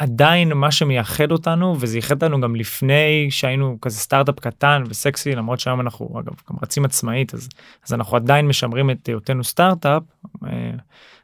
שעדיין 0.00 0.52
מה 0.52 0.70
שמייחד 0.70 1.32
אותנו 1.32 1.76
וזה 1.80 1.98
ייחד 1.98 2.14
אותנו 2.14 2.40
גם 2.40 2.56
לפני 2.56 3.26
שהיינו 3.30 3.78
כזה 3.82 3.98
סטארט-אפ 3.98 4.40
קטן 4.40 4.82
וסקסי 4.88 5.34
למרות 5.34 5.60
שהיום 5.60 5.80
אנחנו 5.80 6.20
אגב 6.20 6.34
גם 6.50 6.56
רצים 6.62 6.84
עצמאית 6.84 7.34
אז, 7.34 7.48
אז 7.86 7.94
אנחנו 7.94 8.16
עדיין 8.16 8.48
משמרים 8.48 8.90
את 8.90 9.06
היותנו 9.06 9.44
סטארט-אפ. 9.44 10.02
Uh, 10.36 10.48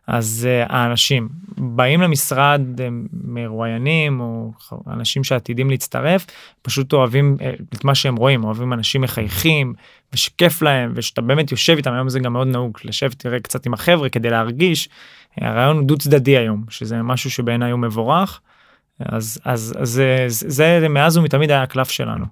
אז 0.07 0.49
uh, 0.49 0.73
האנשים 0.73 1.29
באים 1.57 2.01
למשרד 2.01 2.61
מרואיינים 3.13 4.21
או 4.21 4.53
אנשים 4.87 5.25
שעתידים 5.25 5.71
להצטרף 5.71 6.27
פשוט 6.63 6.93
אוהבים 6.93 7.37
uh, 7.41 7.63
את 7.75 7.85
מה 7.85 7.95
שהם 7.95 8.17
רואים 8.17 8.45
אוהבים 8.45 8.73
אנשים 8.73 9.01
מחייכים 9.01 9.75
ושכיף 10.13 10.63
להם 10.63 10.93
ושאתה 10.95 11.21
באמת 11.21 11.51
יושב 11.51 11.77
איתם 11.77 11.93
היום 11.93 12.09
זה 12.09 12.21
גם 12.21 12.33
מאוד 12.33 12.47
נהוג 12.47 12.79
לשבת 12.85 13.15
תראה 13.15 13.41
קצת 13.41 13.67
עם 13.67 13.75
החבר'ה 13.75 14.09
כדי 14.09 14.31
להרגיש 14.31 14.89
הרעיון 15.37 15.77
הוא 15.77 15.87
דו 15.87 15.99
צדדי 15.99 16.39
היום 16.39 16.65
שזה 16.69 17.03
משהו 17.03 17.31
שבעיניי 17.31 17.71
הוא 17.71 17.81
מבורך 17.81 18.41
אז 19.07 19.39
אז 19.45 19.75
אז 19.79 19.89
זה, 19.89 20.25
זה, 20.29 20.79
זה 20.81 20.89
מאז 20.89 21.17
ומתמיד 21.17 21.51
היה 21.51 21.63
הקלף 21.63 21.91
שלנו. 21.91 22.25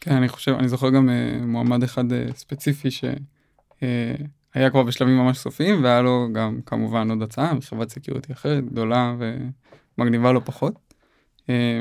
כן 0.00 0.12
אני 0.12 0.28
חושב 0.28 0.54
אני 0.58 0.68
זוכר 0.68 0.90
גם 0.90 1.08
uh, 1.08 1.46
מועמד 1.46 1.82
אחד 1.82 2.12
uh, 2.12 2.36
ספציפי 2.36 2.90
ש... 2.90 3.04
אה, 4.56 4.70
כבר 4.70 4.82
בשלבים 4.82 5.18
ממש 5.18 5.38
סופיים 5.38 5.84
והיה 5.84 6.02
לו 6.02 6.28
גם 6.32 6.60
כמובן 6.66 7.10
עוד 7.10 7.22
הצעה 7.22 7.54
מחברת 7.54 7.90
security 7.90 8.32
אחרת 8.32 8.64
גדולה 8.64 9.14
ומגניבה 9.98 10.32
לא 10.32 10.40
פחות. 10.44 10.74
אה, 11.50 11.80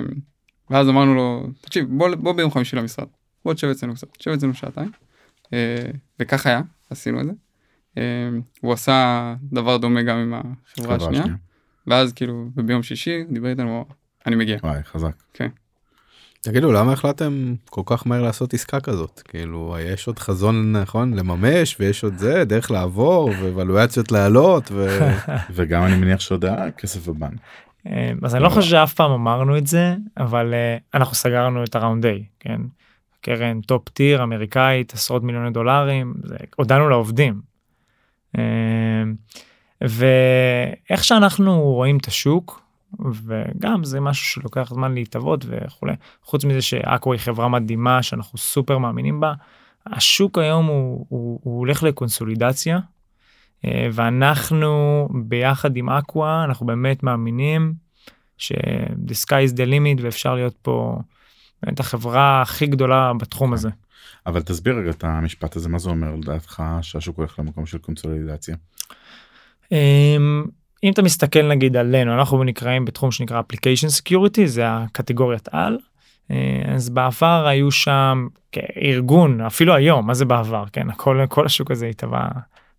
ואז 0.70 0.90
אמרנו 0.90 1.16
לו 1.16 1.48
תקשיב 1.62 1.86
בוא, 1.90 2.16
בוא 2.16 2.34
ביום 2.34 2.52
חמישי 2.52 2.76
למשרד 2.76 3.08
בוא 3.46 3.54
תשב 3.54 3.68
אצלנו 3.68 3.94
קצת 3.94 4.08
תשב 4.18 4.32
אצלנו 4.32 4.54
שעתיים. 4.54 4.92
אה, 5.54 5.86
וכך 6.20 6.46
היה 6.46 6.62
עשינו 6.90 7.20
את 7.20 7.26
זה. 7.26 7.32
אה, 7.98 8.30
הוא 8.62 8.74
עשה 8.74 9.36
דבר 9.44 9.78
דומה 9.78 10.02
גם 10.02 10.18
עם 10.18 10.34
החברה 10.34 10.56
חברה 10.68 10.96
השנייה 10.96 11.36
ואז 11.88 12.14
כאילו 12.14 12.50
ביום 12.56 12.84
שישי 12.84 13.24
דיבר 13.30 13.50
איתנו 13.50 13.86
אני 14.28 14.36
מגיע. 14.36 14.58
וואי 14.64 14.84
חזק. 14.84 15.12
תגידו 16.42 16.72
למה 16.72 16.94
החלטתם 16.94 17.56
כל 17.70 17.82
כך 17.86 18.08
מהר 18.08 18.22
לעשות 18.22 18.54
עסקה 18.54 18.80
כזאת 18.80 19.22
כאילו 19.28 19.78
יש 19.80 20.08
עוד 20.08 20.20
חזון 20.20 20.72
נכון 20.72 21.14
לממש 21.14 21.76
ויש 21.80 22.04
עוד 22.04 22.18
זה 22.18 22.46
דרך 22.46 22.72
לעבור 22.72 23.32
וולואציות 23.42 24.12
לעלות 24.12 24.72
ו... 24.72 24.88
וגם 25.56 25.84
אני 25.84 25.96
מניח 25.96 26.20
שעוד 26.20 26.46
היה 26.46 26.72
כסף 26.72 27.08
בבנק. 27.08 27.40
אה, 27.88 28.12
אז 28.24 28.36
אני 28.36 28.44
לא 28.44 28.50
חושב 28.50 28.70
שאף 28.70 28.94
פעם 28.94 29.12
אמרנו 29.12 29.58
את 29.58 29.68
זה 29.68 29.96
אבל 30.18 30.54
אה, 30.54 30.78
אנחנו 30.94 31.16
סגרנו 31.16 31.64
את 31.64 31.76
ה 31.76 31.81
round 31.81 32.06
A 32.06 32.24
כן. 32.40 32.62
קרן 33.22 33.62
top 33.62 33.90
tier 33.90 34.24
אמריקאית 34.24 34.94
עשרות 34.94 35.24
מיליוני 35.24 35.50
דולרים 35.50 36.14
הודענו 36.56 36.90
לעובדים. 36.90 37.42
אה, 38.38 38.44
ואיך 39.82 41.04
שאנחנו 41.04 41.62
רואים 41.62 41.98
את 41.98 42.08
השוק 42.08 42.67
וגם 43.00 43.84
זה 43.84 44.00
משהו 44.00 44.26
שלוקח 44.26 44.70
זמן 44.74 44.94
להתהוות 44.94 45.46
וכולי 45.48 45.94
חוץ 46.24 46.46
מזה 46.46 46.62
שאקו 46.62 47.14
היא 47.14 47.20
חברה 47.20 47.48
מדהימה 47.48 48.04
שאנחנו 48.04 48.38
סופר 48.38 48.78
מאמינים 48.78 49.20
בה 49.20 49.34
השוק 49.86 50.38
היום 50.38 50.66
הוא, 50.66 51.06
הוא, 51.10 51.40
הוא 51.44 51.60
הולך 51.60 51.84
לקונסולידציה 51.84 52.80
אה, 53.66 53.88
ואנחנו 53.94 55.08
ביחד 55.28 55.78
עם 55.78 55.90
אקווה 55.90 56.44
אנחנו 56.44 56.66
באמת 56.66 57.04
מאמינים 57.04 57.74
ש-the 58.38 59.26
sky 59.26 59.50
is 59.50 59.54
the 59.54 59.70
limit 59.70 60.02
ואפשר 60.02 60.36
להיות 60.36 60.56
פה 60.62 61.00
באמת 61.64 61.80
החברה 61.80 62.42
הכי 62.42 62.66
גדולה 62.68 63.12
בתחום 63.20 63.54
הזה. 63.54 63.70
אבל 64.26 64.42
תסביר 64.42 64.76
רגע 64.78 64.90
את 64.90 65.04
המשפט 65.04 65.56
הזה 65.56 65.70
מה 65.70 65.80
זה 65.80 65.90
אומר 65.90 66.16
לדעתך 66.16 66.64
שהשוק 66.82 67.18
הולך 67.18 67.40
למקום 67.40 67.66
של 67.66 67.78
קונסולידציה. 67.78 68.56
אם 70.84 70.94
אתה 70.94 71.02
מסתכל 71.02 71.48
נגיד 71.48 71.78
עלינו 71.78 72.14
אנחנו 72.14 72.44
נקראים 72.44 72.86
בתחום 72.86 73.12
שנקרא 73.12 73.42
application 73.42 74.02
security 74.02 74.46
זה 74.46 74.64
הקטגוריית 74.68 75.50
על. 75.52 75.78
אה, 76.32 76.62
אז 76.76 76.90
בעבר 76.90 77.46
היו 77.48 77.72
שם 77.72 78.28
ארגון 78.82 79.42
אפילו 79.42 79.76
היום 79.76 80.08
מה 80.08 80.14
זה 80.14 80.26
בעבר 80.26 80.64
כן 80.74 80.90
הכל 80.90 81.26
כל 81.30 81.46
השוק 81.46 81.72
הזה 81.72 81.88
התהווה 81.88 82.28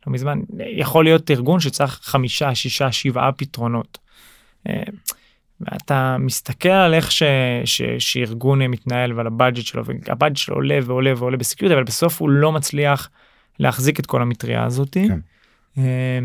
לא 0.07 0.13
מזמן 0.13 0.41
יכול 0.59 1.05
להיות 1.05 1.31
ארגון 1.31 1.61
שצריך 1.61 2.01
חמישה 2.03 2.55
שישה 2.55 2.93
שבעה 2.93 3.33
פתרונות. 3.33 3.99
אה, 4.69 4.83
ואתה 5.61 6.17
מסתכל 6.19 6.69
על 6.69 6.95
איך 6.95 7.13
ש, 7.13 7.23
ש, 7.65 7.83
שארגון 7.99 8.63
מתנהל 8.63 9.13
ועל 9.13 9.27
ה 9.27 9.33
budget 9.33 9.67
שלו 9.67 9.83
וה 9.85 9.98
budget 9.98 10.37
שלו 10.37 10.55
עולה 10.55 10.79
ועולה 10.85 11.13
ועולה 11.17 11.37
ב 11.37 11.41
security 11.41 11.75
אבל 11.75 11.85
בסוף 11.85 12.21
הוא 12.21 12.31
לא 12.31 12.53
מצליח 12.53 13.11
להחזיק 13.59 14.01
את 14.01 14.07
כל 14.07 14.23
המטריה 14.23 14.65
הזאתי. 14.65 15.09
כן. 15.09 16.25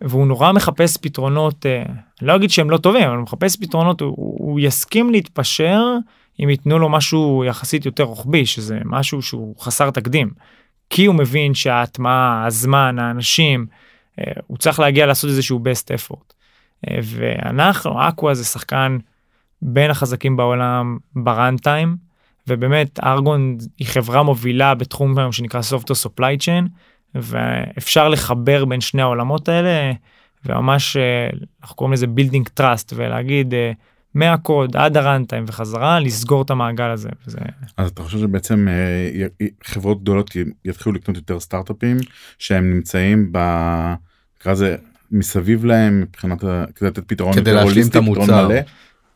והוא 0.00 0.26
נורא 0.26 0.52
מחפש 0.52 0.96
פתרונות, 0.96 1.66
אה, 1.66 1.82
אני 1.82 2.28
לא 2.28 2.36
אגיד 2.36 2.50
שהם 2.50 2.70
לא 2.70 2.76
טובים, 2.76 3.02
אבל 3.02 3.16
הוא 3.16 3.22
מחפש 3.22 3.56
פתרונות, 3.56 4.00
הוא, 4.00 4.14
הוא 4.16 4.60
יסכים 4.60 5.10
להתפשר 5.10 5.80
אם 6.40 6.50
ייתנו 6.50 6.78
לו 6.78 6.88
משהו 6.88 7.44
יחסית 7.46 7.86
יותר 7.86 8.04
רוחבי, 8.04 8.46
שזה 8.46 8.78
משהו 8.84 9.22
שהוא 9.22 9.54
חסר 9.60 9.90
תקדים. 9.90 10.30
כי 10.90 11.04
הוא 11.04 11.14
מבין 11.14 11.54
שההטמעה, 11.54 12.44
הזמן, 12.46 12.98
האנשים, 12.98 13.66
אה, 14.20 14.32
הוא 14.46 14.58
צריך 14.58 14.80
להגיע 14.80 15.06
לעשות 15.06 15.30
איזשהו 15.30 15.60
best 15.64 15.86
effort. 15.98 16.32
אה, 16.90 16.98
ואנחנו, 17.02 18.08
אקווה 18.08 18.34
זה 18.34 18.44
שחקן 18.44 18.98
בין 19.62 19.90
החזקים 19.90 20.36
בעולם 20.36 20.98
בראנטיים, 21.16 21.96
ובאמת 22.48 23.00
ארגון 23.04 23.56
היא 23.78 23.86
חברה 23.86 24.22
מובילה 24.22 24.74
בתחום 24.74 25.32
שנקרא 25.32 25.60
Software 25.60 26.06
Supply 26.06 26.38
Chain, 26.40 26.68
ואפשר 27.14 28.08
לחבר 28.08 28.64
בין 28.64 28.80
שני 28.80 29.02
העולמות 29.02 29.48
האלה 29.48 29.92
וממש 30.46 30.96
אה, 30.96 31.30
אנחנו 31.62 31.76
קוראים 31.76 31.92
לזה 31.92 32.06
building 32.06 32.60
trust 32.60 32.92
ולהגיד 32.94 33.54
אה, 33.54 33.72
מהקוד 34.14 34.76
עד 34.76 34.96
הראנטיים 34.96 35.44
וחזרה 35.46 36.00
לסגור 36.00 36.42
את 36.42 36.50
המעגל 36.50 36.90
הזה. 36.90 37.08
וזה... 37.26 37.38
אז 37.76 37.90
אתה 37.90 38.02
חושב 38.02 38.18
שבעצם 38.18 38.68
אה, 38.68 39.26
חברות 39.64 40.00
גדולות 40.02 40.30
יתחילו 40.64 40.94
לקנות 40.94 41.16
יותר 41.16 41.40
סטארט-אפים 41.40 41.96
שהם 42.38 42.70
נמצאים 42.70 43.32
ב... 43.32 43.38
נקרא 44.40 44.52
לזה 44.52 44.76
מסביב 45.10 45.64
להם 45.64 46.00
מבחינת 46.00 46.44
ה... 46.44 46.64
כדי 46.74 46.88
לתת 46.88 47.08
פתרון 47.08 47.34
כדי 47.34 47.52
להשלים 47.52 47.86
את 47.88 47.96
המוצר. 47.96 48.50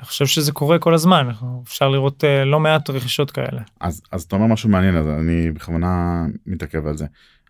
אני 0.01 0.07
חושב 0.07 0.27
שזה 0.27 0.53
קורה 0.53 0.79
כל 0.79 0.95
הזמן 0.95 1.29
אפשר 1.63 1.89
לראות 1.89 2.25
לא 2.47 2.61
מעט 2.61 2.91
רכישות 2.91 3.31
כאלה. 3.31 3.61
אז 3.81 4.03
אז 4.13 4.23
אתה 4.23 4.37
אומר 4.37 4.47
משהו 4.47 4.69
מעניין 4.69 4.97
אז 4.97 5.07
אני 5.07 5.51
בכוונה 5.51 6.25
מתעכב 6.47 6.87
על 6.87 6.97
זה. 6.97 7.07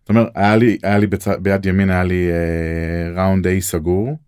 זאת 0.09 0.16
אומרת 0.16 0.33
היה 0.35 0.57
לי 0.57 0.79
היה 0.83 0.99
לי 0.99 1.07
בצ... 1.07 1.29
ביד 1.29 1.66
ימין 1.66 1.90
היה 1.90 2.05
לי 2.05 2.31
אה, 2.31 3.23
ראונד 3.23 3.47
A 3.47 3.51
סגור 3.61 4.18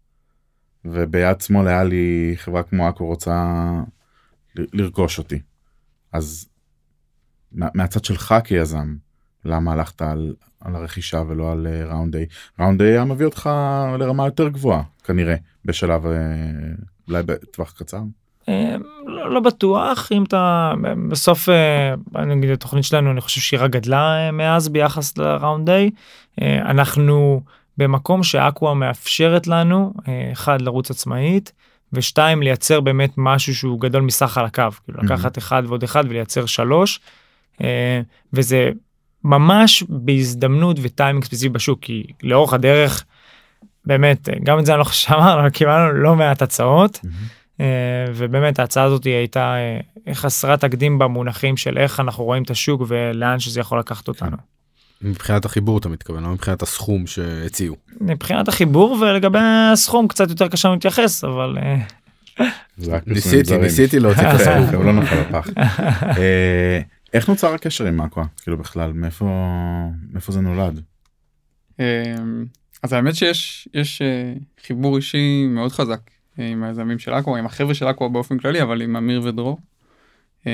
וביד 0.85 1.41
שמאל 1.41 1.69
היה 1.69 1.85
לי 1.85 2.33
חברה 2.37 2.63
כמו 2.63 2.89
אקו 2.89 3.07
רוצה 3.07 3.45
ל- 4.57 4.81
לרכוש 4.81 5.19
אותי. 5.19 5.41
אז 6.13 6.49
מה, 7.53 7.69
מהצד 7.75 8.05
שלך 8.05 8.35
כיזם 8.45 8.97
למה 9.45 9.73
הלכת 9.73 10.03
על, 10.03 10.35
על 10.61 10.77
הרכישה 10.77 11.23
ולא 11.29 11.53
על 11.53 11.67
אה, 11.67 11.85
ראונד 11.85 12.17
A? 12.17 12.19
ראונד 12.59 12.81
A 12.81 12.85
היה 12.85 13.05
מביא 13.05 13.27
אותך 13.27 13.51
לרמה 13.99 14.25
יותר 14.27 14.49
גבוהה 14.49 14.83
כנראה 15.05 15.37
בשלב 15.65 16.07
אה, 16.07 16.13
אולי 17.09 17.23
בטווח 17.23 17.73
קצר. 17.79 18.03
אה, 18.49 18.77
לא, 19.07 19.31
לא 19.31 19.41
בטוח 19.41 20.13
אם 20.13 20.23
אתה 20.23 20.73
בסוף 21.09 21.49
אה, 21.49 21.95
אני 22.17 22.35
אגיד 22.35 22.51
התוכנית 22.51 22.85
שלנו 22.85 23.11
אני 23.11 23.21
חושב 23.21 23.41
שהיא 23.41 23.61
רק 23.61 23.71
גדלה 23.71 24.27
אה, 24.27 24.31
מאז 24.31 24.69
ביחס 24.69 25.19
לראונד 25.19 25.71
איי 25.71 25.91
אנחנו 26.41 27.41
במקום 27.79 28.23
שאקווה 28.23 28.75
מאפשרת 28.75 29.47
לנו 29.47 29.93
אחד 30.33 30.61
לרוץ 30.61 30.91
עצמאית 30.91 31.53
ושתיים 31.93 32.43
לייצר 32.43 32.81
באמת 32.81 33.11
משהו 33.17 33.55
שהוא 33.55 33.81
גדול 33.81 34.03
מסך 34.03 34.39
על 34.39 34.45
הקו 34.45 34.63
כאילו 34.85 35.01
Mhm. 35.01 35.05
לקחת 35.05 35.39
אחד 35.39 35.63
ועוד 35.67 35.83
אחד 35.83 36.05
ולייצר 36.09 36.47
שלוש 36.47 37.01
וזה 38.33 38.71
ממש 39.25 39.85
בהזדמנות 39.89 40.77
וטיימינג 40.83 41.25
ספציפי 41.25 41.49
בשוק 41.49 41.79
כי 41.83 42.07
לאורך 42.23 42.53
הדרך 42.53 43.05
באמת 43.85 44.29
גם 44.43 44.59
את 44.59 44.67
זה 44.67 44.73
אני 44.73 44.79
לא 44.79 44.85
חושב 44.85 45.09
שאמרנו 45.09 45.49
קיבלנו 45.53 45.93
לא 45.93 46.17
מעט 46.17 46.43
הצעות. 46.43 47.01
אה, 47.05 47.11
ובאמת 48.15 48.59
ההצעה 48.59 48.85
הזאת 48.85 49.05
היא 49.05 49.15
הייתה 49.15 49.55
אה, 50.09 50.15
חסרת 50.15 50.61
תקדים 50.61 50.99
במונחים 50.99 51.57
של 51.57 51.79
איך 51.79 52.01
אנחנו 52.01 52.25
רואים 52.25 52.43
את 52.43 52.51
השוק 52.51 52.83
ולאן 52.89 53.39
שזה 53.39 53.61
יכול 53.61 53.79
לקחת 53.79 54.09
אותנו. 54.09 54.37
מבחינת 55.03 55.45
החיבור 55.45 55.79
אתה 55.79 55.89
מתכוון 55.89 56.23
לא 56.23 56.29
מבחינת 56.29 56.63
הסכום 56.63 57.07
שהציעו. 57.07 57.77
מבחינת 58.01 58.49
החיבור 58.49 58.93
ולגבי 59.01 59.39
הסכום 59.73 60.09
קצת 60.09 60.31
יותר 60.31 60.49
קשה 60.49 60.69
להתייחס 60.69 61.25
אבל 61.25 61.59
אה, 61.63 61.79
ניסיתי. 63.07 63.59
ניסיתי 63.59 64.01
להוציא 64.01 64.23
את 64.23 64.27
כן, 64.27 64.35
הסכום. 64.35 64.75
הוא 64.77 64.85
לא 64.85 64.93
נפל. 64.93 65.23
אה, 66.19 66.81
איך 67.13 67.29
נוצר 67.29 67.55
הקשר 67.55 67.87
עם 67.87 68.01
אקווה 68.01 68.25
כאילו 68.43 68.59
בכלל 68.59 68.93
מאיפה 68.93 70.33
זה 70.33 70.41
נולד. 70.41 70.81
אז 72.83 72.93
האמת 72.93 73.15
שיש 73.15 73.69
יש 73.75 74.03
אה, 74.03 74.33
חיבור 74.67 74.97
אישי 74.97 75.47
מאוד 75.49 75.73
חזק 75.73 76.01
אה, 76.09 76.20
עם 76.53 76.63
היזמים 76.63 76.99
של 76.99 77.13
אקווה, 77.13 77.39
עם 77.39 77.47
החבר'ה 77.47 77.75
של 77.75 77.87
אקווה 77.91 78.09
באופן 78.09 78.39
כללי, 78.39 78.63
אבל 78.63 78.83
עם 78.83 78.97
אמיר 78.97 79.23
ודרור. 79.25 79.59
אמ, 80.47 80.51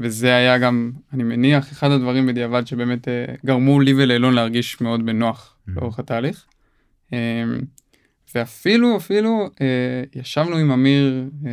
וזה 0.00 0.34
היה 0.34 0.58
גם, 0.58 0.92
אני 1.12 1.22
מניח, 1.22 1.72
אחד 1.72 1.90
הדברים 1.90 2.26
בדיעבד 2.26 2.66
שבאמת 2.66 3.08
אה, 3.08 3.24
גרמו 3.46 3.80
לי 3.80 3.94
ולאילון 3.96 4.34
להרגיש 4.34 4.80
מאוד 4.80 5.06
בנוח 5.06 5.56
Mhm. 5.68 5.70
לאורך 5.76 5.98
התהליך. 5.98 6.44
אמ, 7.12 7.18
ואפילו, 8.34 8.96
אפילו 8.96 9.50
אה, 9.60 9.66
ישבנו 10.20 10.56
עם 10.56 10.70
אמיר 10.70 11.24
אה, 11.46 11.50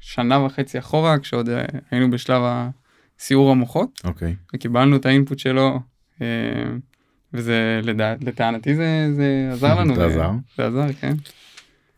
שנה 0.00 0.38
וחצי 0.38 0.78
אחורה, 0.78 1.18
כשעוד 1.18 1.48
היינו 1.90 2.10
בשלב 2.10 2.42
הסיעור 2.44 3.50
המוחות. 3.50 4.00
אוקיי. 4.04 4.34
וקיבלנו 4.54 4.96
את 4.96 5.06
האינפוט 5.06 5.38
שלו 5.38 5.80
אה, 6.22 6.26
וזה 7.32 7.80
לדע, 7.82 8.14
לטענתי 8.20 8.74
זה, 8.74 9.08
זה 9.16 9.48
עזר 9.52 9.74
לנו. 9.80 9.94
זה 9.94 10.06
עזר? 10.06 10.30
זה 10.56 10.66
עזר 10.66 10.92
כן. 10.92 11.14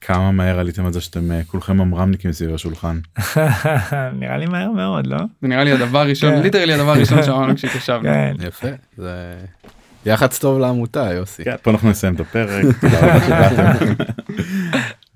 כמה 0.00 0.30
מהר 0.32 0.58
עליתם 0.58 0.86
על 0.86 0.92
זה 0.92 1.00
שאתם 1.00 1.32
אה, 1.32 1.40
כולכם 1.46 1.76
ממרמניקים 1.76 2.32
סביב 2.32 2.54
השולחן. 2.54 2.98
נראה 4.20 4.36
לי 4.36 4.46
מהר 4.46 4.70
מאוד 4.70 5.06
לא? 5.06 5.18
זה 5.42 5.48
נראה 5.48 5.64
לי 5.64 5.72
הדבר 5.72 5.98
הראשון 5.98 6.30
כן. 6.36 6.42
ליטרלי 6.42 6.72
הדבר 6.74 6.90
הראשון 6.90 7.22
שאמרנו 7.26 7.56
כשהתיישבנו. 7.56 8.02
כן. 8.02 8.34
יפה 8.48 8.68
זה 8.96 9.36
יח"צ 10.06 10.38
טוב 10.38 10.58
לעמותה 10.58 11.12
יוסי. 11.12 11.44
כן, 11.44 11.54
פה 11.62 11.70
אנחנו 11.70 11.90
נסיים 11.90 12.14
את 12.14 12.20
הפרק. 12.20 12.64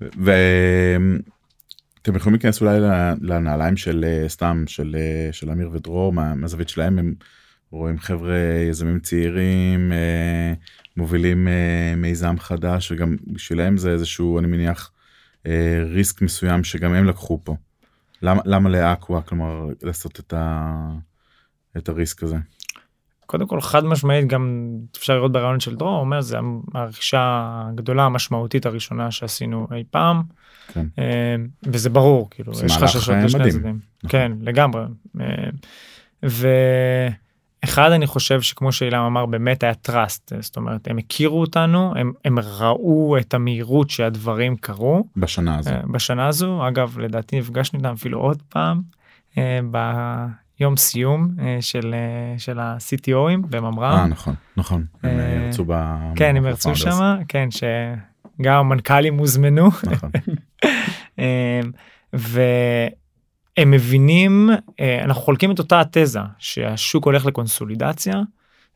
ואתם 0.01 1.19
יכולים 2.15 2.33
להיכנס 2.33 2.61
אולי 2.61 2.79
לנעליים 3.21 3.77
של 3.77 4.05
אה, 4.07 4.29
סתם 4.29 4.63
של 4.67 4.95
אה, 4.99 5.29
של 5.33 5.49
אמיר 5.51 5.69
ודרור 5.73 6.13
מה- 6.13 6.35
מהזווית 6.35 6.69
שלהם 6.69 6.99
הם 6.99 7.13
רואים 7.71 7.99
חבר'ה 7.99 8.37
יזמים 8.69 8.99
צעירים 8.99 9.91
מובילים 10.97 11.47
אה, 11.47 11.93
מיזם 11.97 12.35
חדש 12.39 12.91
וגם 12.91 13.15
בשבילם 13.27 13.77
זה 13.77 13.91
איזשהו 13.91 14.39
אני 14.39 14.47
מניח 14.47 14.91
אה, 15.45 15.83
ריסק 15.85 16.21
מסוים 16.21 16.63
שגם 16.63 16.93
הם 16.93 17.05
לקחו 17.05 17.39
פה. 17.43 17.55
למה, 18.21 18.41
למה 18.45 18.69
לאקווה 18.69 19.21
כלומר 19.21 19.67
לעשות 19.83 20.19
את, 20.19 20.33
ה, 20.33 20.71
את 21.77 21.89
הריסק 21.89 22.23
הזה? 22.23 22.37
קודם 23.25 23.47
כל 23.47 23.61
חד 23.61 23.85
משמעית 23.85 24.27
גם 24.27 24.71
אפשר 24.97 25.15
לראות 25.15 25.31
ברעיון 25.31 25.59
של 25.59 25.75
דרור 25.75 25.99
אומר 25.99 26.21
זה 26.21 26.37
הרכישה 26.73 27.51
הגדולה 27.69 28.03
המשמעותית 28.03 28.65
הראשונה 28.65 29.11
שעשינו 29.11 29.67
אי 29.75 29.83
פעם 29.91 30.23
כן. 30.67 30.85
אה, 30.99 31.35
וזה 31.63 31.89
ברור 31.89 32.29
כאילו 32.29 32.51
יש 32.65 32.77
חששות 32.77 33.15
לשני. 33.23 33.43
הצדדים 33.43 33.59
נכון. 33.59 34.09
כן 34.09 34.31
לגמרי 34.41 34.83
אה, 35.21 35.49
ואחד 37.65 37.91
אני 37.91 38.07
חושב 38.07 38.41
שכמו 38.41 38.71
שאילם 38.71 39.03
אמר 39.03 39.25
באמת 39.25 39.63
היה 39.63 39.73
trust 39.87 40.33
זאת 40.39 40.57
אומרת 40.57 40.87
הם 40.87 40.97
הכירו 40.97 41.41
אותנו 41.41 41.93
הם, 41.95 42.11
הם 42.25 42.39
ראו 42.39 43.17
את 43.17 43.33
המהירות 43.33 43.89
שהדברים 43.89 44.55
קרו 44.55 45.03
בשנה 45.17 45.57
הזו. 45.57 45.69
אה, 45.69 45.81
בשנה 45.91 46.27
הזו 46.27 46.67
אגב 46.67 46.99
לדעתי 46.99 47.39
נפגשנו 47.39 47.79
איתם 47.79 47.93
אפילו 47.93 48.19
עוד 48.19 48.41
פעם 48.49 48.81
אה, 49.37 49.59
ביום 50.59 50.77
סיום 50.77 51.29
אה, 51.39 51.57
של 51.61 51.95
של 52.37 52.59
ה-CTOים 52.59 53.47
בממר"ם. 53.49 53.83
אה 53.83 54.07
נכון 54.07 54.35
נכון 54.57 54.85
הם 55.03 55.19
ירצו 55.45 55.65
ב... 55.67 55.95
כן 56.15 56.35
הם 56.35 56.45
ירצו. 56.45 56.75
שם 56.75 57.15
כן 57.27 57.49
שגם 57.51 58.53
המנכ"לים 58.59 59.17
הוזמנו 59.17 59.69
נכון. 59.83 60.11
אה, 61.19 61.61
והם 63.57 63.71
מבינים 63.71 64.49
אה, 64.79 65.03
אנחנו 65.03 65.21
חולקים 65.21 65.51
את 65.51 65.59
אותה 65.59 65.81
התזה 65.81 66.19
שהשוק 66.37 67.05
הולך 67.05 67.25
לקונסולידציה. 67.25 68.21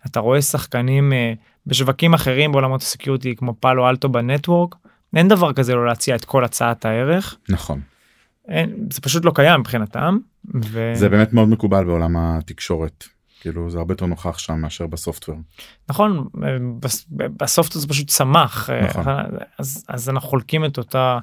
אתה 0.07 0.19
רואה 0.19 0.41
שחקנים 0.41 1.13
אה, 1.13 1.33
בשווקים 1.67 2.13
אחרים 2.13 2.51
בעולמות 2.51 2.81
הסקיוריטי 2.81 3.35
כמו 3.35 3.53
פאלו 3.59 3.89
אלטו 3.89 4.09
בנטוורק 4.09 4.75
אין 5.15 5.27
דבר 5.27 5.53
כזה 5.53 5.75
לא 5.75 5.85
להציע 5.85 6.15
את 6.15 6.25
כל 6.25 6.43
הצעת 6.43 6.85
הערך 6.85 7.37
נכון. 7.49 7.81
אין, 8.47 8.87
זה 8.93 9.01
פשוט 9.01 9.25
לא 9.25 9.31
קיים 9.35 9.59
מבחינתם. 9.59 10.17
ו... 10.63 10.91
זה 10.95 11.09
באמת 11.09 11.33
מאוד 11.33 11.47
מקובל 11.49 11.83
בעולם 11.85 12.17
התקשורת. 12.17 13.03
כאילו 13.41 13.69
זה 13.69 13.77
הרבה 13.77 13.93
יותר 13.93 14.05
נוכח 14.05 14.37
שם 14.37 14.53
מאשר 14.61 14.87
בסופטוור. 14.87 15.37
נכון 15.89 16.27
אה, 16.43 16.57
בס- 16.79 17.05
בסוף 17.11 17.73
זה 17.73 17.87
פשוט 17.87 18.07
צמח 18.07 18.69
נכון. 18.69 19.03
אז 19.59 19.85
אז 19.87 20.09
אנחנו 20.09 20.29
חולקים 20.29 20.65
את 20.65 20.77
אותה 20.77 21.19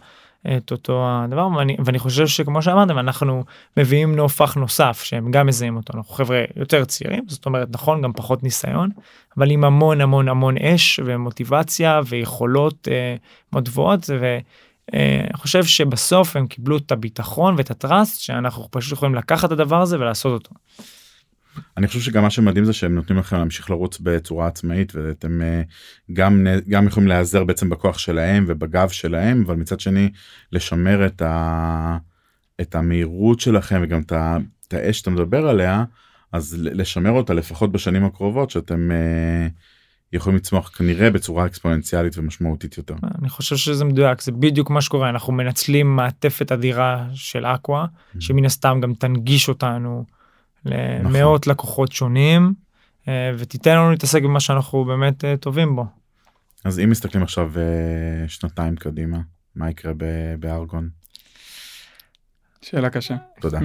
את 0.56 0.72
אותו 0.72 1.04
הדבר 1.08 1.48
ואני, 1.56 1.76
ואני 1.84 1.98
חושב 1.98 2.26
שכמו 2.26 2.62
שאמרתם 2.62 2.98
אנחנו 2.98 3.44
מביאים 3.76 4.16
נופח 4.16 4.54
נוסף 4.54 5.02
שהם 5.04 5.30
גם 5.30 5.46
מזהים 5.46 5.76
אותו 5.76 5.92
אנחנו 5.96 6.14
חבר'ה 6.14 6.42
יותר 6.56 6.84
צעירים 6.84 7.24
זאת 7.28 7.46
אומרת 7.46 7.68
נכון 7.70 8.02
גם 8.02 8.12
פחות 8.12 8.42
ניסיון 8.42 8.90
אבל 9.36 9.50
עם 9.50 9.64
המון 9.64 10.00
המון 10.00 10.28
המון 10.28 10.58
אש 10.58 11.00
ומוטיבציה 11.04 12.00
ויכולות 12.06 12.88
אה, 12.90 13.16
מאוד 13.52 13.64
גבוהות 13.64 14.10
ואני 14.20 15.36
חושב 15.36 15.64
שבסוף 15.64 16.36
הם 16.36 16.46
קיבלו 16.46 16.76
את 16.76 16.92
הביטחון 16.92 17.54
ואת 17.58 17.70
הטראסט 17.70 18.20
שאנחנו 18.20 18.68
פשוט 18.70 18.92
יכולים 18.92 19.14
לקחת 19.14 19.44
את 19.44 19.52
הדבר 19.52 19.82
הזה 19.82 19.98
ולעשות 19.98 20.32
אותו. 20.32 20.54
אני 21.76 21.86
חושב 21.86 22.00
שגם 22.00 22.22
מה 22.22 22.30
שמדהים 22.30 22.64
זה 22.64 22.72
שהם 22.72 22.94
נותנים 22.94 23.18
לכם 23.18 23.36
להמשיך 23.36 23.70
לרוץ 23.70 23.98
בצורה 24.02 24.46
עצמאית 24.46 24.94
ואתם 24.94 25.42
אה, 25.42 25.62
גם 26.12 26.46
גם 26.68 26.86
יכולים 26.86 27.08
להיעזר 27.08 27.44
בעצם 27.44 27.70
בכוח 27.70 27.98
שלהם 27.98 28.44
ובגב 28.48 28.88
שלהם 28.88 29.42
אבל 29.46 29.56
מצד 29.56 29.80
שני 29.80 30.10
לשמר 30.52 31.06
את, 31.06 31.22
ה, 31.22 31.96
את 32.60 32.74
המהירות 32.74 33.40
שלכם 33.40 33.80
וגם 33.82 34.00
את, 34.00 34.12
את 34.68 34.74
האש 34.74 34.98
שאתה 34.98 35.10
מדבר 35.10 35.48
עליה 35.48 35.84
אז 36.32 36.56
לשמר 36.60 37.10
אותה 37.10 37.34
לפחות 37.34 37.72
בשנים 37.72 38.04
הקרובות 38.04 38.50
שאתם 38.50 38.90
אה, 38.90 39.48
יכולים 40.12 40.36
לצמוח 40.36 40.68
כנראה 40.68 41.10
בצורה 41.10 41.46
אקספוננציאלית 41.46 42.18
ומשמעותית 42.18 42.78
יותר. 42.78 42.94
אני 43.20 43.28
חושב 43.28 43.56
שזה 43.56 43.84
מדויק 43.84 44.22
זה 44.22 44.32
בדיוק 44.32 44.70
מה 44.70 44.80
שקורה 44.80 45.10
אנחנו 45.10 45.32
מנצלים 45.32 45.96
מעטפת 45.96 46.52
אדירה 46.52 47.06
של 47.14 47.46
אקווה 47.46 47.86
שמן 48.18 48.44
הסתם 48.44 48.78
גם 48.82 48.94
תנגיש 48.94 49.48
אותנו 49.48 50.04
למאות 50.66 51.46
לקוחות 51.46 51.92
שונים 51.92 52.54
אה, 53.08 53.32
ותיתן 53.38 53.76
לנו 53.76 53.90
להתעסק 53.90 54.22
במה 54.22 54.40
שאנחנו 54.40 54.84
באמת 54.84 55.24
אה, 55.24 55.36
טובים 55.36 55.76
בו. 55.76 55.86
אז 56.64 56.80
אם 56.80 56.90
מסתכלים 56.90 57.22
עכשיו 57.22 57.52
אה, 57.58 58.28
שנתיים 58.28 58.76
קדימה 58.76 59.18
מה 59.54 59.70
יקרה 59.70 59.92
בארגון 60.38 60.88
שאלה 62.62 62.90
קשה. 62.90 63.16
תודה. 63.40 63.58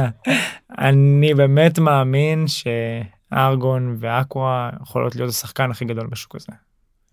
אני 0.78 1.34
באמת 1.34 1.78
מאמין 1.78 2.44
שארגון 2.48 3.96
ואקווה 4.00 4.70
יכולות 4.82 5.16
להיות 5.16 5.30
השחקן 5.30 5.70
הכי 5.70 5.84
גדול 5.84 6.06
בשוק 6.06 6.36
הזה. 6.36 6.52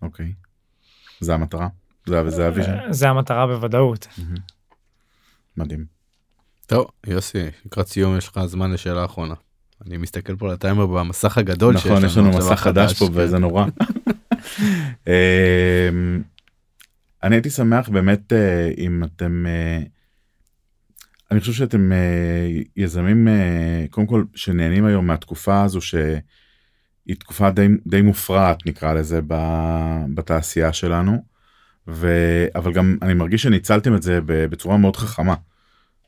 אוקיי. 0.02 0.32
זה 1.20 1.34
המטרה. 1.34 1.68
זה, 2.06 2.30
זה 2.30 2.46
ה 2.46 2.52
vision. 2.52 2.92
זה 2.92 3.08
המטרה 3.08 3.46
בוודאות. 3.46 4.08
מדהים. 5.56 5.99
טוב 6.70 6.86
יוסי 7.06 7.46
לקראת 7.66 7.88
סיום 7.88 8.16
יש 8.16 8.28
לך 8.28 8.40
זמן 8.46 8.72
לשאלה 8.72 9.04
אחרונה. 9.04 9.34
אני 9.86 9.96
מסתכל 9.96 10.36
פה 10.36 10.46
על 10.46 10.52
הטיימר 10.52 10.86
במסך 10.86 11.38
הגדול 11.38 11.76
שיש 11.76 11.86
נכון 11.86 12.04
יש 12.04 12.16
לנו 12.16 12.30
מסך 12.30 12.54
חדש 12.54 12.98
פה 12.98 13.06
כן. 13.06 13.12
וזה 13.14 13.38
נורא. 13.38 13.64
אמ, 15.06 16.22
אני 17.22 17.36
הייתי 17.36 17.50
שמח 17.50 17.88
באמת 17.88 18.32
אה, 18.32 18.70
אם 18.78 19.04
אתם 19.04 19.46
אה, 19.46 19.82
אני 21.30 21.40
חושב 21.40 21.52
שאתם 21.52 21.92
אה, 21.92 22.60
יזמים 22.76 23.28
קודם 23.90 24.06
כל 24.06 24.24
שנהנים 24.34 24.84
היום 24.84 25.06
מהתקופה 25.06 25.62
הזו 25.62 25.80
שהיא 25.80 27.16
תקופה 27.18 27.50
די, 27.50 27.68
די 27.86 28.02
מופרעת 28.02 28.66
נקרא 28.66 28.92
לזה 28.92 29.20
בתעשייה 30.14 30.72
שלנו 30.72 31.24
ו... 31.88 32.08
אבל 32.54 32.72
גם 32.72 32.96
אני 33.02 33.14
מרגיש 33.14 33.42
שניצלתם 33.42 33.94
את 33.94 34.02
זה 34.02 34.20
בצורה 34.26 34.76
מאוד 34.76 34.96
חכמה. 34.96 35.34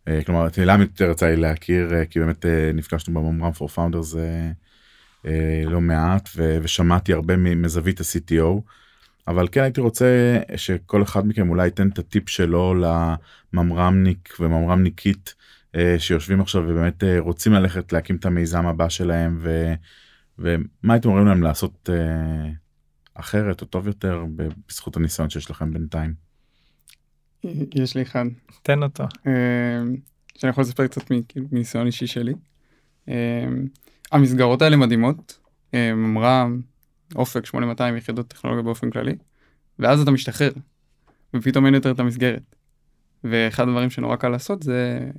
אה, 0.08 0.24
כלומר 0.24 0.46
את 0.46 0.58
אילם 0.58 0.80
יותר 0.80 1.10
יצא 1.10 1.26
לי 1.26 1.36
להכיר 1.36 1.94
אה, 1.94 2.06
כי 2.06 2.18
באמת 2.18 2.46
אה, 2.46 2.70
נפגשנו 2.74 3.14
בממר"ם 3.14 3.50
אה, 4.18 4.50
אה, 5.26 5.62
לא 5.66 5.80
מעט 5.80 6.28
ו- 6.36 6.58
ושמעתי 6.62 7.12
הרבה 7.12 7.36
מזווית 7.36 8.00
ה-CTO. 8.00 8.60
אבל 9.28 9.48
כן 9.52 9.62
הייתי 9.62 9.80
רוצה 9.80 10.38
שכל 10.56 11.02
אחד 11.02 11.26
מכם 11.26 11.50
אולי 11.50 11.64
ייתן 11.64 11.88
את 11.88 11.98
הטיפ 11.98 12.28
שלו 12.28 12.74
לממר"מניק 12.74 14.36
וממר"מניקית 14.40 15.34
שיושבים 15.98 16.40
עכשיו 16.40 16.62
ובאמת 16.66 17.04
רוצים 17.18 17.52
ללכת 17.52 17.92
להקים 17.92 18.16
את 18.16 18.24
המיזם 18.24 18.66
הבא 18.66 18.88
שלהם 18.88 19.38
ו, 19.40 19.74
ומה 20.38 20.94
הייתם 20.94 21.08
אומרים 21.08 21.26
להם 21.26 21.42
לעשות 21.42 21.90
אחרת 23.14 23.60
או 23.60 23.66
טוב 23.66 23.86
יותר 23.86 24.24
בזכות 24.68 24.96
הניסיון 24.96 25.30
שיש 25.30 25.50
לכם 25.50 25.72
בינתיים. 25.72 26.31
יש 27.82 27.96
לי 27.96 28.02
אחד. 28.02 28.24
תן 28.62 28.82
אותו. 28.82 29.04
אה, 29.26 29.82
שאני 30.36 30.50
יכול 30.50 30.62
לספר 30.62 30.86
קצת 30.86 31.02
מניסיון 31.52 31.86
אישי 31.86 32.06
שלי. 32.06 32.34
אה, 33.08 33.46
המסגרות 34.12 34.62
האלה 34.62 34.76
מדהימות, 34.76 35.38
אה, 35.74 35.94
ממר"ם, 35.94 36.60
אופק 37.14 37.46
8200 37.46 37.96
יחידות 37.96 38.28
טכנולוגיה 38.28 38.62
באופן 38.62 38.90
כללי, 38.90 39.14
ואז 39.78 40.00
אתה 40.00 40.10
משתחרר, 40.10 40.52
ופתאום 41.34 41.66
אין 41.66 41.74
יותר 41.74 41.90
את 41.90 42.00
המסגרת. 42.00 42.56
ואחד 43.24 43.68
הדברים 43.68 43.90
שנורא 43.90 44.16
קל 44.16 44.28
לעשות 44.28 44.62
זה 44.62 45.10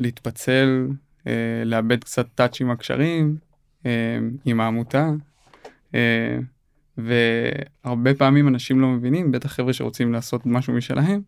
להתפצל, 0.00 0.88
אה, 1.26 1.62
לאבד 1.64 2.04
קצת 2.04 2.26
טאץ' 2.34 2.60
עם 2.60 2.70
הקשרים, 2.70 3.36
עם 4.44 4.60
העמותה, 4.60 5.10
אה, 5.94 6.38
והרבה 6.98 8.14
פעמים 8.14 8.48
אנשים 8.48 8.80
לא 8.80 8.88
מבינים, 8.88 9.32
בטח 9.32 9.52
חבר'ה 9.52 9.72
שרוצים 9.72 10.12
לעשות 10.12 10.46
משהו 10.46 10.72
משלהם, 10.72 11.20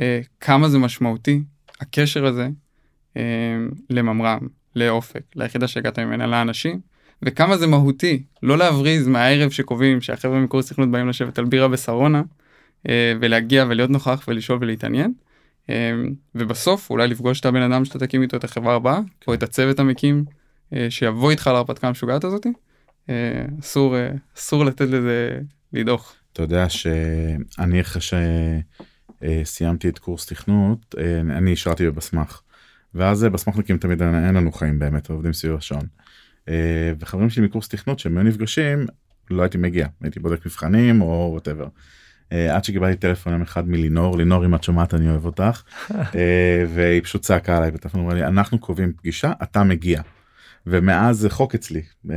אה, 0.00 0.20
כמה 0.40 0.68
זה 0.68 0.78
משמעותי, 0.78 1.42
הקשר 1.80 2.26
הזה 2.26 2.48
אה, 3.16 3.22
לממר"ם, 3.90 4.48
לאופק, 4.76 5.22
ליחידה 5.34 5.68
שהגעת 5.68 5.98
ממנה, 5.98 6.26
לאנשים, 6.26 6.80
וכמה 7.22 7.56
זה 7.56 7.66
מהותי, 7.66 8.22
לא 8.42 8.58
להבריז 8.58 9.06
מהערב 9.08 9.50
שקובעים 9.50 10.00
שהחבר'ה 10.00 10.40
מקורס 10.40 10.72
תכנות 10.72 10.90
באים 10.90 11.08
לשבת 11.08 11.38
על 11.38 11.44
בירה 11.44 11.68
בשרונה, 11.68 12.22
אה, 12.88 13.12
ולהגיע 13.20 13.64
ולהיות 13.68 13.90
נוכח 13.90 14.24
ולשאול 14.28 14.58
ולהתעניין, 14.60 15.12
ובסוף 16.34 16.90
אולי 16.90 17.08
לפגוש 17.08 17.40
את 17.40 17.46
הבן 17.46 17.62
אדם 17.62 17.84
שאתה 17.84 17.98
תקים 17.98 18.22
איתו 18.22 18.36
את 18.36 18.44
החברה 18.44 18.74
הבאה, 18.74 19.00
או 19.28 19.34
את 19.34 19.42
הצוות 19.42 19.78
המקים 19.78 20.24
שיבוא 20.88 21.30
איתך 21.30 21.46
להרפתקה 21.46 21.88
המשוגעת 21.88 22.24
הזאתי, 22.24 22.52
אסור, 23.60 23.96
אה, 23.96 24.10
אסור 24.36 24.64
לתת 24.64 24.86
לזה 24.86 25.38
לדעוך. 25.72 26.14
אתה 26.32 26.42
יודע 26.42 26.66
שאני 26.68 27.80
אחרי 27.80 28.02
שסיימתי 29.42 29.88
את 29.88 29.98
קורס 29.98 30.26
תכנות 30.26 30.94
אה, 30.98 31.20
אני 31.20 31.52
נשארתי 31.52 31.86
בבסמ"ח 31.86 32.40
ואז 32.94 33.24
אה, 33.24 33.30
בסמ"חניקים 33.30 33.78
תמיד 33.78 34.02
אין 34.02 34.34
לנו 34.34 34.52
חיים 34.52 34.78
באמת 34.78 35.10
עובדים 35.10 35.32
סביב 35.32 35.54
השעון. 35.54 35.86
אה, 36.48 36.92
וחברים 37.00 37.30
שלי 37.30 37.46
מקורס 37.46 37.68
תכנות 37.68 37.98
שהם 37.98 38.16
היו 38.16 38.26
נפגשים 38.26 38.86
לא 39.30 39.42
הייתי 39.42 39.58
מגיע 39.58 39.86
הייתי 40.02 40.20
בודק 40.20 40.46
מבחנים 40.46 41.00
או 41.02 41.28
whatever. 41.30 41.66
עד 42.30 42.64
שקיבלתי 42.64 42.96
טלפון 42.96 43.32
יום 43.32 43.42
אחד 43.42 43.68
מלינור 43.68 44.18
לינור 44.18 44.44
אם 44.44 44.54
את 44.54 44.62
שומעת 44.62 44.94
אני 44.94 45.10
אוהב 45.10 45.24
אותך 45.24 45.62
אה, 45.90 46.64
והיא 46.68 47.02
פשוט 47.02 47.22
צעקה 47.22 47.56
עליי 47.56 47.70
בטלפון 47.70 48.00
אמרה 48.00 48.14
לי 48.14 48.24
אנחנו 48.24 48.58
קובעים 48.58 48.92
פגישה 48.92 49.32
אתה 49.42 49.64
מגיע. 49.64 50.02
ומאז 50.66 51.16
זה 51.18 51.30
חוק 51.30 51.54
אצלי 51.54 51.82
אה, 52.10 52.16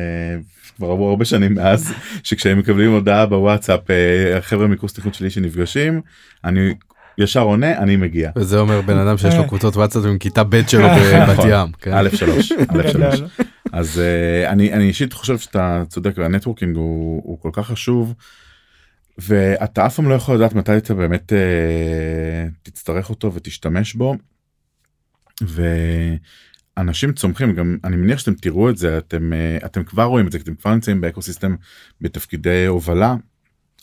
כבר 0.75 0.91
עברו 0.91 1.09
הרבה 1.09 1.25
שנים 1.25 1.53
מאז 1.53 1.93
שכשהם 2.23 2.59
מקבלים 2.59 2.91
הודעה 2.91 3.25
בוואטסאפ 3.25 3.91
אה, 3.91 4.37
החבר'ה 4.37 4.67
מקורס 4.67 4.93
תכנות 4.93 5.13
שלי 5.13 5.29
שנפגשים 5.29 6.01
אני 6.43 6.73
ישר 7.17 7.41
עונה 7.41 7.77
אני 7.77 7.95
מגיע. 7.95 8.31
וזה 8.35 8.59
אומר 8.59 8.81
בן 8.81 8.97
אדם 8.97 9.17
שיש 9.17 9.35
לו 9.35 9.47
קבוצות 9.47 9.75
וואטסאפ 9.75 10.05
עם 10.05 10.17
כיתה 10.17 10.43
ב' 10.43 10.67
שלו 10.67 10.87
בבת 11.13 11.29
נכון. 11.29 11.49
ים. 11.49 11.71
כן? 11.81 11.93
א' 11.93 12.09
שלוש. 12.11 12.51
אז 13.73 14.01
uh, 14.01 14.49
אני 14.49 14.73
אני 14.73 14.83
אישית 14.83 15.13
חושב 15.13 15.37
שאתה 15.37 15.83
צודק 15.87 16.13
והנטוורקינג 16.17 16.75
הוא, 16.75 17.39
כל 17.41 17.49
כך 17.53 17.67
חשוב 17.67 18.13
ואתה 19.17 19.85
אף 19.85 19.95
פעם 19.95 20.09
לא 20.09 20.13
יכול 20.13 20.35
לדעת 20.35 20.53
מתי 20.53 20.77
אתה 20.77 20.93
באמת 20.93 21.33
תצטרך 22.63 23.09
אותו 23.09 23.33
ותשתמש 23.33 23.93
בו. 23.93 24.15
ואנשים 26.77 27.13
צומחים 27.13 27.53
גם 27.53 27.77
אני 27.83 27.95
מניח 27.95 28.19
שאתם 28.19 28.33
תראו 28.33 28.69
את 28.69 28.77
זה 28.77 28.97
אתם 28.97 29.33
אה, 29.33 29.65
אתם 29.65 29.83
כבר 29.83 30.03
רואים 30.03 30.27
את 30.27 30.31
זה 30.31 30.37
אתם 30.37 30.55
כבר 30.55 30.73
נמצאים 30.73 31.01
ב 31.01 31.07
ecosystem 31.07 31.55
בתפקידי 32.01 32.65
הובלה 32.65 33.15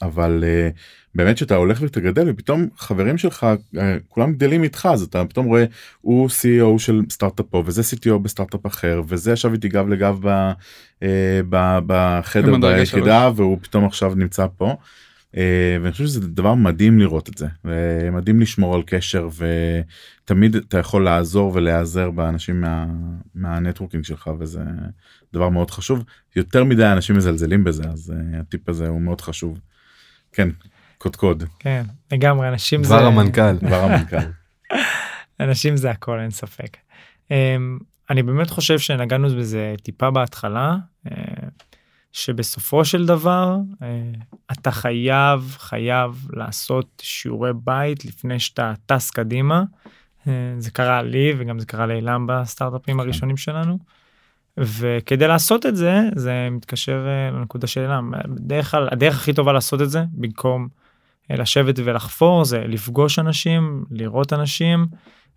אבל 0.02 0.44
אה, 0.44 0.78
באמת 1.14 1.38
שאתה 1.38 1.56
הולך 1.56 1.82
ואתה 1.82 2.00
גדל 2.00 2.30
ופתאום 2.30 2.68
חברים 2.76 3.18
שלך 3.18 3.46
אה, 3.74 3.78
כולם 4.08 4.32
גדלים 4.32 4.62
איתך 4.62 4.88
אז 4.92 5.02
אתה 5.02 5.24
פתאום 5.24 5.46
רואה 5.46 5.64
הוא 6.00 6.28
CEO 6.28 6.78
של 6.78 7.02
סטארט-אפ 7.10 7.46
פה 7.46 7.62
וזה 7.66 7.82
CTO 7.82 8.18
בסטארט-אפ 8.18 8.66
אחר 8.66 9.02
וזה 9.08 9.32
ישב 9.32 9.52
איתי 9.52 9.68
גב 9.68 9.88
לגב 9.88 10.18
ב, 10.28 10.52
uh, 11.00 11.04
ב, 11.48 11.78
בחדר 11.86 12.56
ביחידה 12.56 13.30
והוא 13.36 13.58
פתאום 13.62 13.84
עכשיו 13.84 14.14
נמצא 14.14 14.46
פה. 14.56 14.76
Uh, 15.34 15.36
ואני 15.82 15.92
חושב 15.92 16.04
שזה 16.04 16.20
דבר 16.20 16.54
מדהים 16.54 16.98
לראות 16.98 17.28
את 17.28 17.38
זה 17.38 17.46
ומדהים 17.64 18.40
לשמור 18.40 18.74
על 18.74 18.82
קשר 18.86 19.28
ותמיד 20.24 20.56
אתה 20.56 20.78
יכול 20.78 21.04
לעזור 21.04 21.52
ולהיעזר 21.54 22.10
באנשים 22.10 22.60
מה, 22.60 22.86
מהנטוורקינג 23.34 24.04
שלך 24.04 24.30
וזה 24.38 24.60
דבר 25.32 25.48
מאוד 25.48 25.70
חשוב 25.70 26.04
יותר 26.36 26.64
מדי 26.64 26.86
אנשים 26.86 27.16
מזלזלים 27.16 27.64
בזה 27.64 27.82
אז 27.84 28.12
uh, 28.16 28.40
הטיפ 28.40 28.68
הזה 28.68 28.88
הוא 28.88 29.00
מאוד 29.00 29.20
חשוב. 29.20 29.60
כן 30.32 30.48
קודקוד 30.98 31.44
כן 31.58 31.82
לגמרי 32.12 32.48
אנשים 32.48 32.84
זה 32.84 32.94
דבר 32.94 33.06
המנכ"ל. 33.06 33.56
דבר 33.56 33.84
המנכ"ל. 33.84 34.16
אנשים 35.40 35.76
זה 35.76 35.90
הכל 35.90 36.20
אין 36.20 36.30
ספק. 36.30 36.76
אמ, 37.30 37.78
אני 38.10 38.22
באמת 38.22 38.50
חושב 38.50 38.78
שנגענו 38.78 39.28
בזה 39.28 39.74
טיפה 39.82 40.10
בהתחלה 40.10 40.76
אה, 41.10 41.43
שבסופו 42.14 42.84
של 42.84 43.06
דבר 43.06 43.56
אה, 43.82 43.88
אתה 44.52 44.70
חייב 44.70 45.56
חייב 45.58 46.26
לעשות 46.32 47.02
שיעורי 47.02 47.50
בית 47.54 48.04
לפני 48.04 48.40
שאתה 48.40 48.72
טס 48.86 49.10
קדימה. 49.10 49.62
אה, 50.28 50.54
זה 50.58 50.70
קרה 50.70 51.02
לי 51.02 51.32
וגם 51.38 51.58
זה 51.58 51.66
קרה 51.66 51.86
לאילם 51.86 52.26
בסטארט-אפים 52.28 53.00
הראשונים 53.00 53.36
שלנו. 53.36 53.78
וכדי 54.58 55.28
לעשות 55.28 55.66
את 55.66 55.76
זה 55.76 56.00
זה 56.14 56.48
מתקשר 56.50 57.06
אה, 57.06 57.30
לנקודה 57.30 57.66
של 57.66 57.80
אילם 57.80 58.12
בדרך 58.28 58.70
כלל 58.70 58.88
הדרך 58.92 59.14
הכי 59.16 59.32
טובה 59.32 59.52
לעשות 59.52 59.82
את 59.82 59.90
זה 59.90 60.04
במקום 60.12 60.68
לשבת 61.30 61.74
ולחפור 61.84 62.44
זה 62.44 62.58
לפגוש 62.58 63.18
אנשים 63.18 63.84
לראות 63.90 64.32
אנשים 64.32 64.86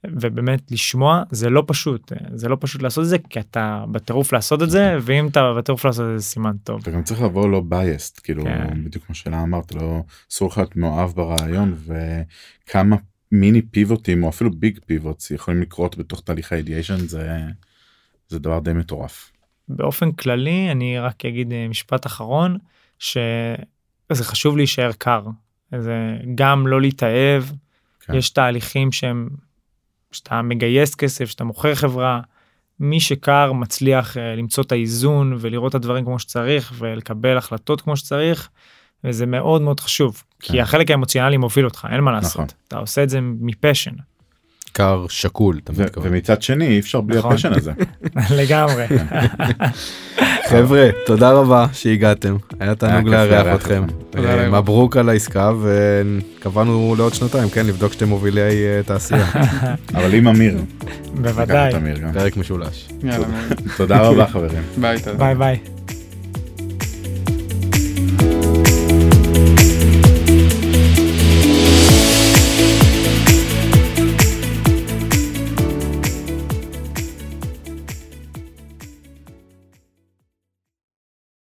ובאמת 0.06 0.72
לשמוע 0.72 1.24
זה 1.32 1.50
לא 1.50 1.64
פשוט 1.68 2.12
זה 2.34 2.50
לא 2.50 2.58
פשוט 2.60 2.82
לעשות 2.82 3.04
את 3.04 3.10
זה 3.10 3.18
כי 3.30 3.40
אתה 3.40 3.84
בטירוף 3.92 4.34
לעשות 4.34 4.62
את 4.62 4.70
זה 4.70 4.98
ואם 5.02 5.28
אתה 5.28 5.54
בטירוף 5.58 5.86
לעשות 5.86 6.06
את 6.14 6.20
זה 6.20 6.26
סימן 6.26 6.58
טוב. 6.64 6.82
אתה 6.82 6.92
גם 6.92 7.04
צריך 7.04 7.22
לבוא 7.22 7.50
לא 7.50 7.62
biased 7.72 8.22
כאילו 8.24 8.44
כן. 8.44 8.84
בדיוק 8.84 9.06
כמו 9.06 9.16
שאלה 9.16 9.44
אמרת 9.44 9.76
לא 9.76 10.04
אסור 10.32 10.48
לך 10.50 10.58
להיות 10.58 10.76
מאוהב 10.76 11.10
ברעיון 11.10 11.76
וכמה 11.86 12.96
מיני 13.32 13.62
פיבוטים 13.62 14.24
או 14.24 14.30
אפילו 14.30 14.52
ביג 14.52 14.80
פיבוטס 14.86 15.32
יכולים 15.32 15.62
לקרות 15.62 15.98
בתוך 15.98 16.22
תהליך 16.22 16.52
האידיאשן 16.54 16.98
זה 16.98 17.40
זה 18.28 18.40
דבר 18.40 18.60
די 18.60 18.74
מטורף. 18.74 19.32
באופן 19.68 20.12
כללי 20.12 20.72
אני 20.72 21.00
רק 21.00 21.26
אגיד 21.26 21.54
אה, 21.54 21.68
משפט 21.68 22.06
אחרון 22.06 22.58
שזה 23.00 24.24
חשוב 24.24 24.58
להישאר 24.58 24.92
קר 24.92 25.26
זה 25.76 26.18
גם 26.36 26.68
לא 26.68 26.82
להתאהב 26.82 27.44
כן. 28.00 28.14
יש 28.14 28.30
תהליכים 28.30 28.92
שהם 28.92 29.30
שאתה 30.12 30.42
מגייס 30.42 30.96
כסף 30.96 31.26
שאתה 31.26 31.44
מוכר 31.44 31.76
חברה 31.76 32.22
מי 32.80 33.00
שקר 33.00 33.54
מצליח 33.54 34.18
אה, 34.18 34.36
למצוא 34.36 34.64
את 34.64 34.72
האיזון 34.72 35.36
ולראות 35.40 35.70
את 35.70 35.76
הדברים 35.76 36.06
כמו 36.06 36.20
שצריך 36.20 36.74
ולקבל 36.78 37.38
החלטות 37.38 37.82
כמו 37.82 37.98
שצריך. 37.98 38.50
וזה 39.04 39.26
מאוד 39.26 39.62
מאוד 39.62 39.80
חשוב 39.80 40.24
כן. 40.40 40.54
כי 40.54 40.62
החלק 40.62 40.92
האמוציונלי 40.92 41.38
מוביל 41.38 41.66
אותך 41.66 41.88
אין 41.92 42.02
מה 42.02 42.12
לעשות 42.12 42.36
נכון. 42.36 42.46
אתה 42.68 42.78
עושה 42.78 43.04
את 43.04 43.10
זה 43.10 43.20
מפשן 43.22 43.96
קר 44.72 45.06
שקול 45.10 45.60
אתה 45.64 45.72
מתכוון. 45.72 46.08
ומצד 46.14 46.42
שני 46.42 46.68
אי 46.68 46.80
אפשר 46.80 47.02
בלי 47.02 47.18
נכון. 47.18 47.32
הפשן 47.32 47.54
הזה. 47.54 47.72
לגמרי 48.40 48.86
חבר'ה 50.50 50.90
תודה 51.06 51.32
רבה 51.32 51.66
שהגעתם 51.74 52.36
היה 52.60 52.76
תענוג 52.76 53.10
לארח 53.10 53.56
אתכם. 53.56 53.86
אה. 54.18 54.50
מברוק 54.50 54.98
על 54.98 55.10
העסקה 55.10 55.52
וקבענו 55.62 56.96
לעוד 56.98 57.14
שנתיים 57.14 57.50
כן 57.50 57.66
לבדוק 57.66 57.94
שאתם 57.94 58.08
מובילי 58.08 58.42
אה, 58.42 58.84
תעשייה 58.86 59.26
אבל 59.96 60.14
עם 60.14 60.28
אמיר. 60.28 60.58
בוודאי. 61.22 61.74
פרק 62.14 62.38
משולש. 62.38 62.90
תודה 63.78 64.02
רבה 64.02 64.28
חברים. 64.28 64.64
ביי 65.18 65.36
ביי. 65.36 65.77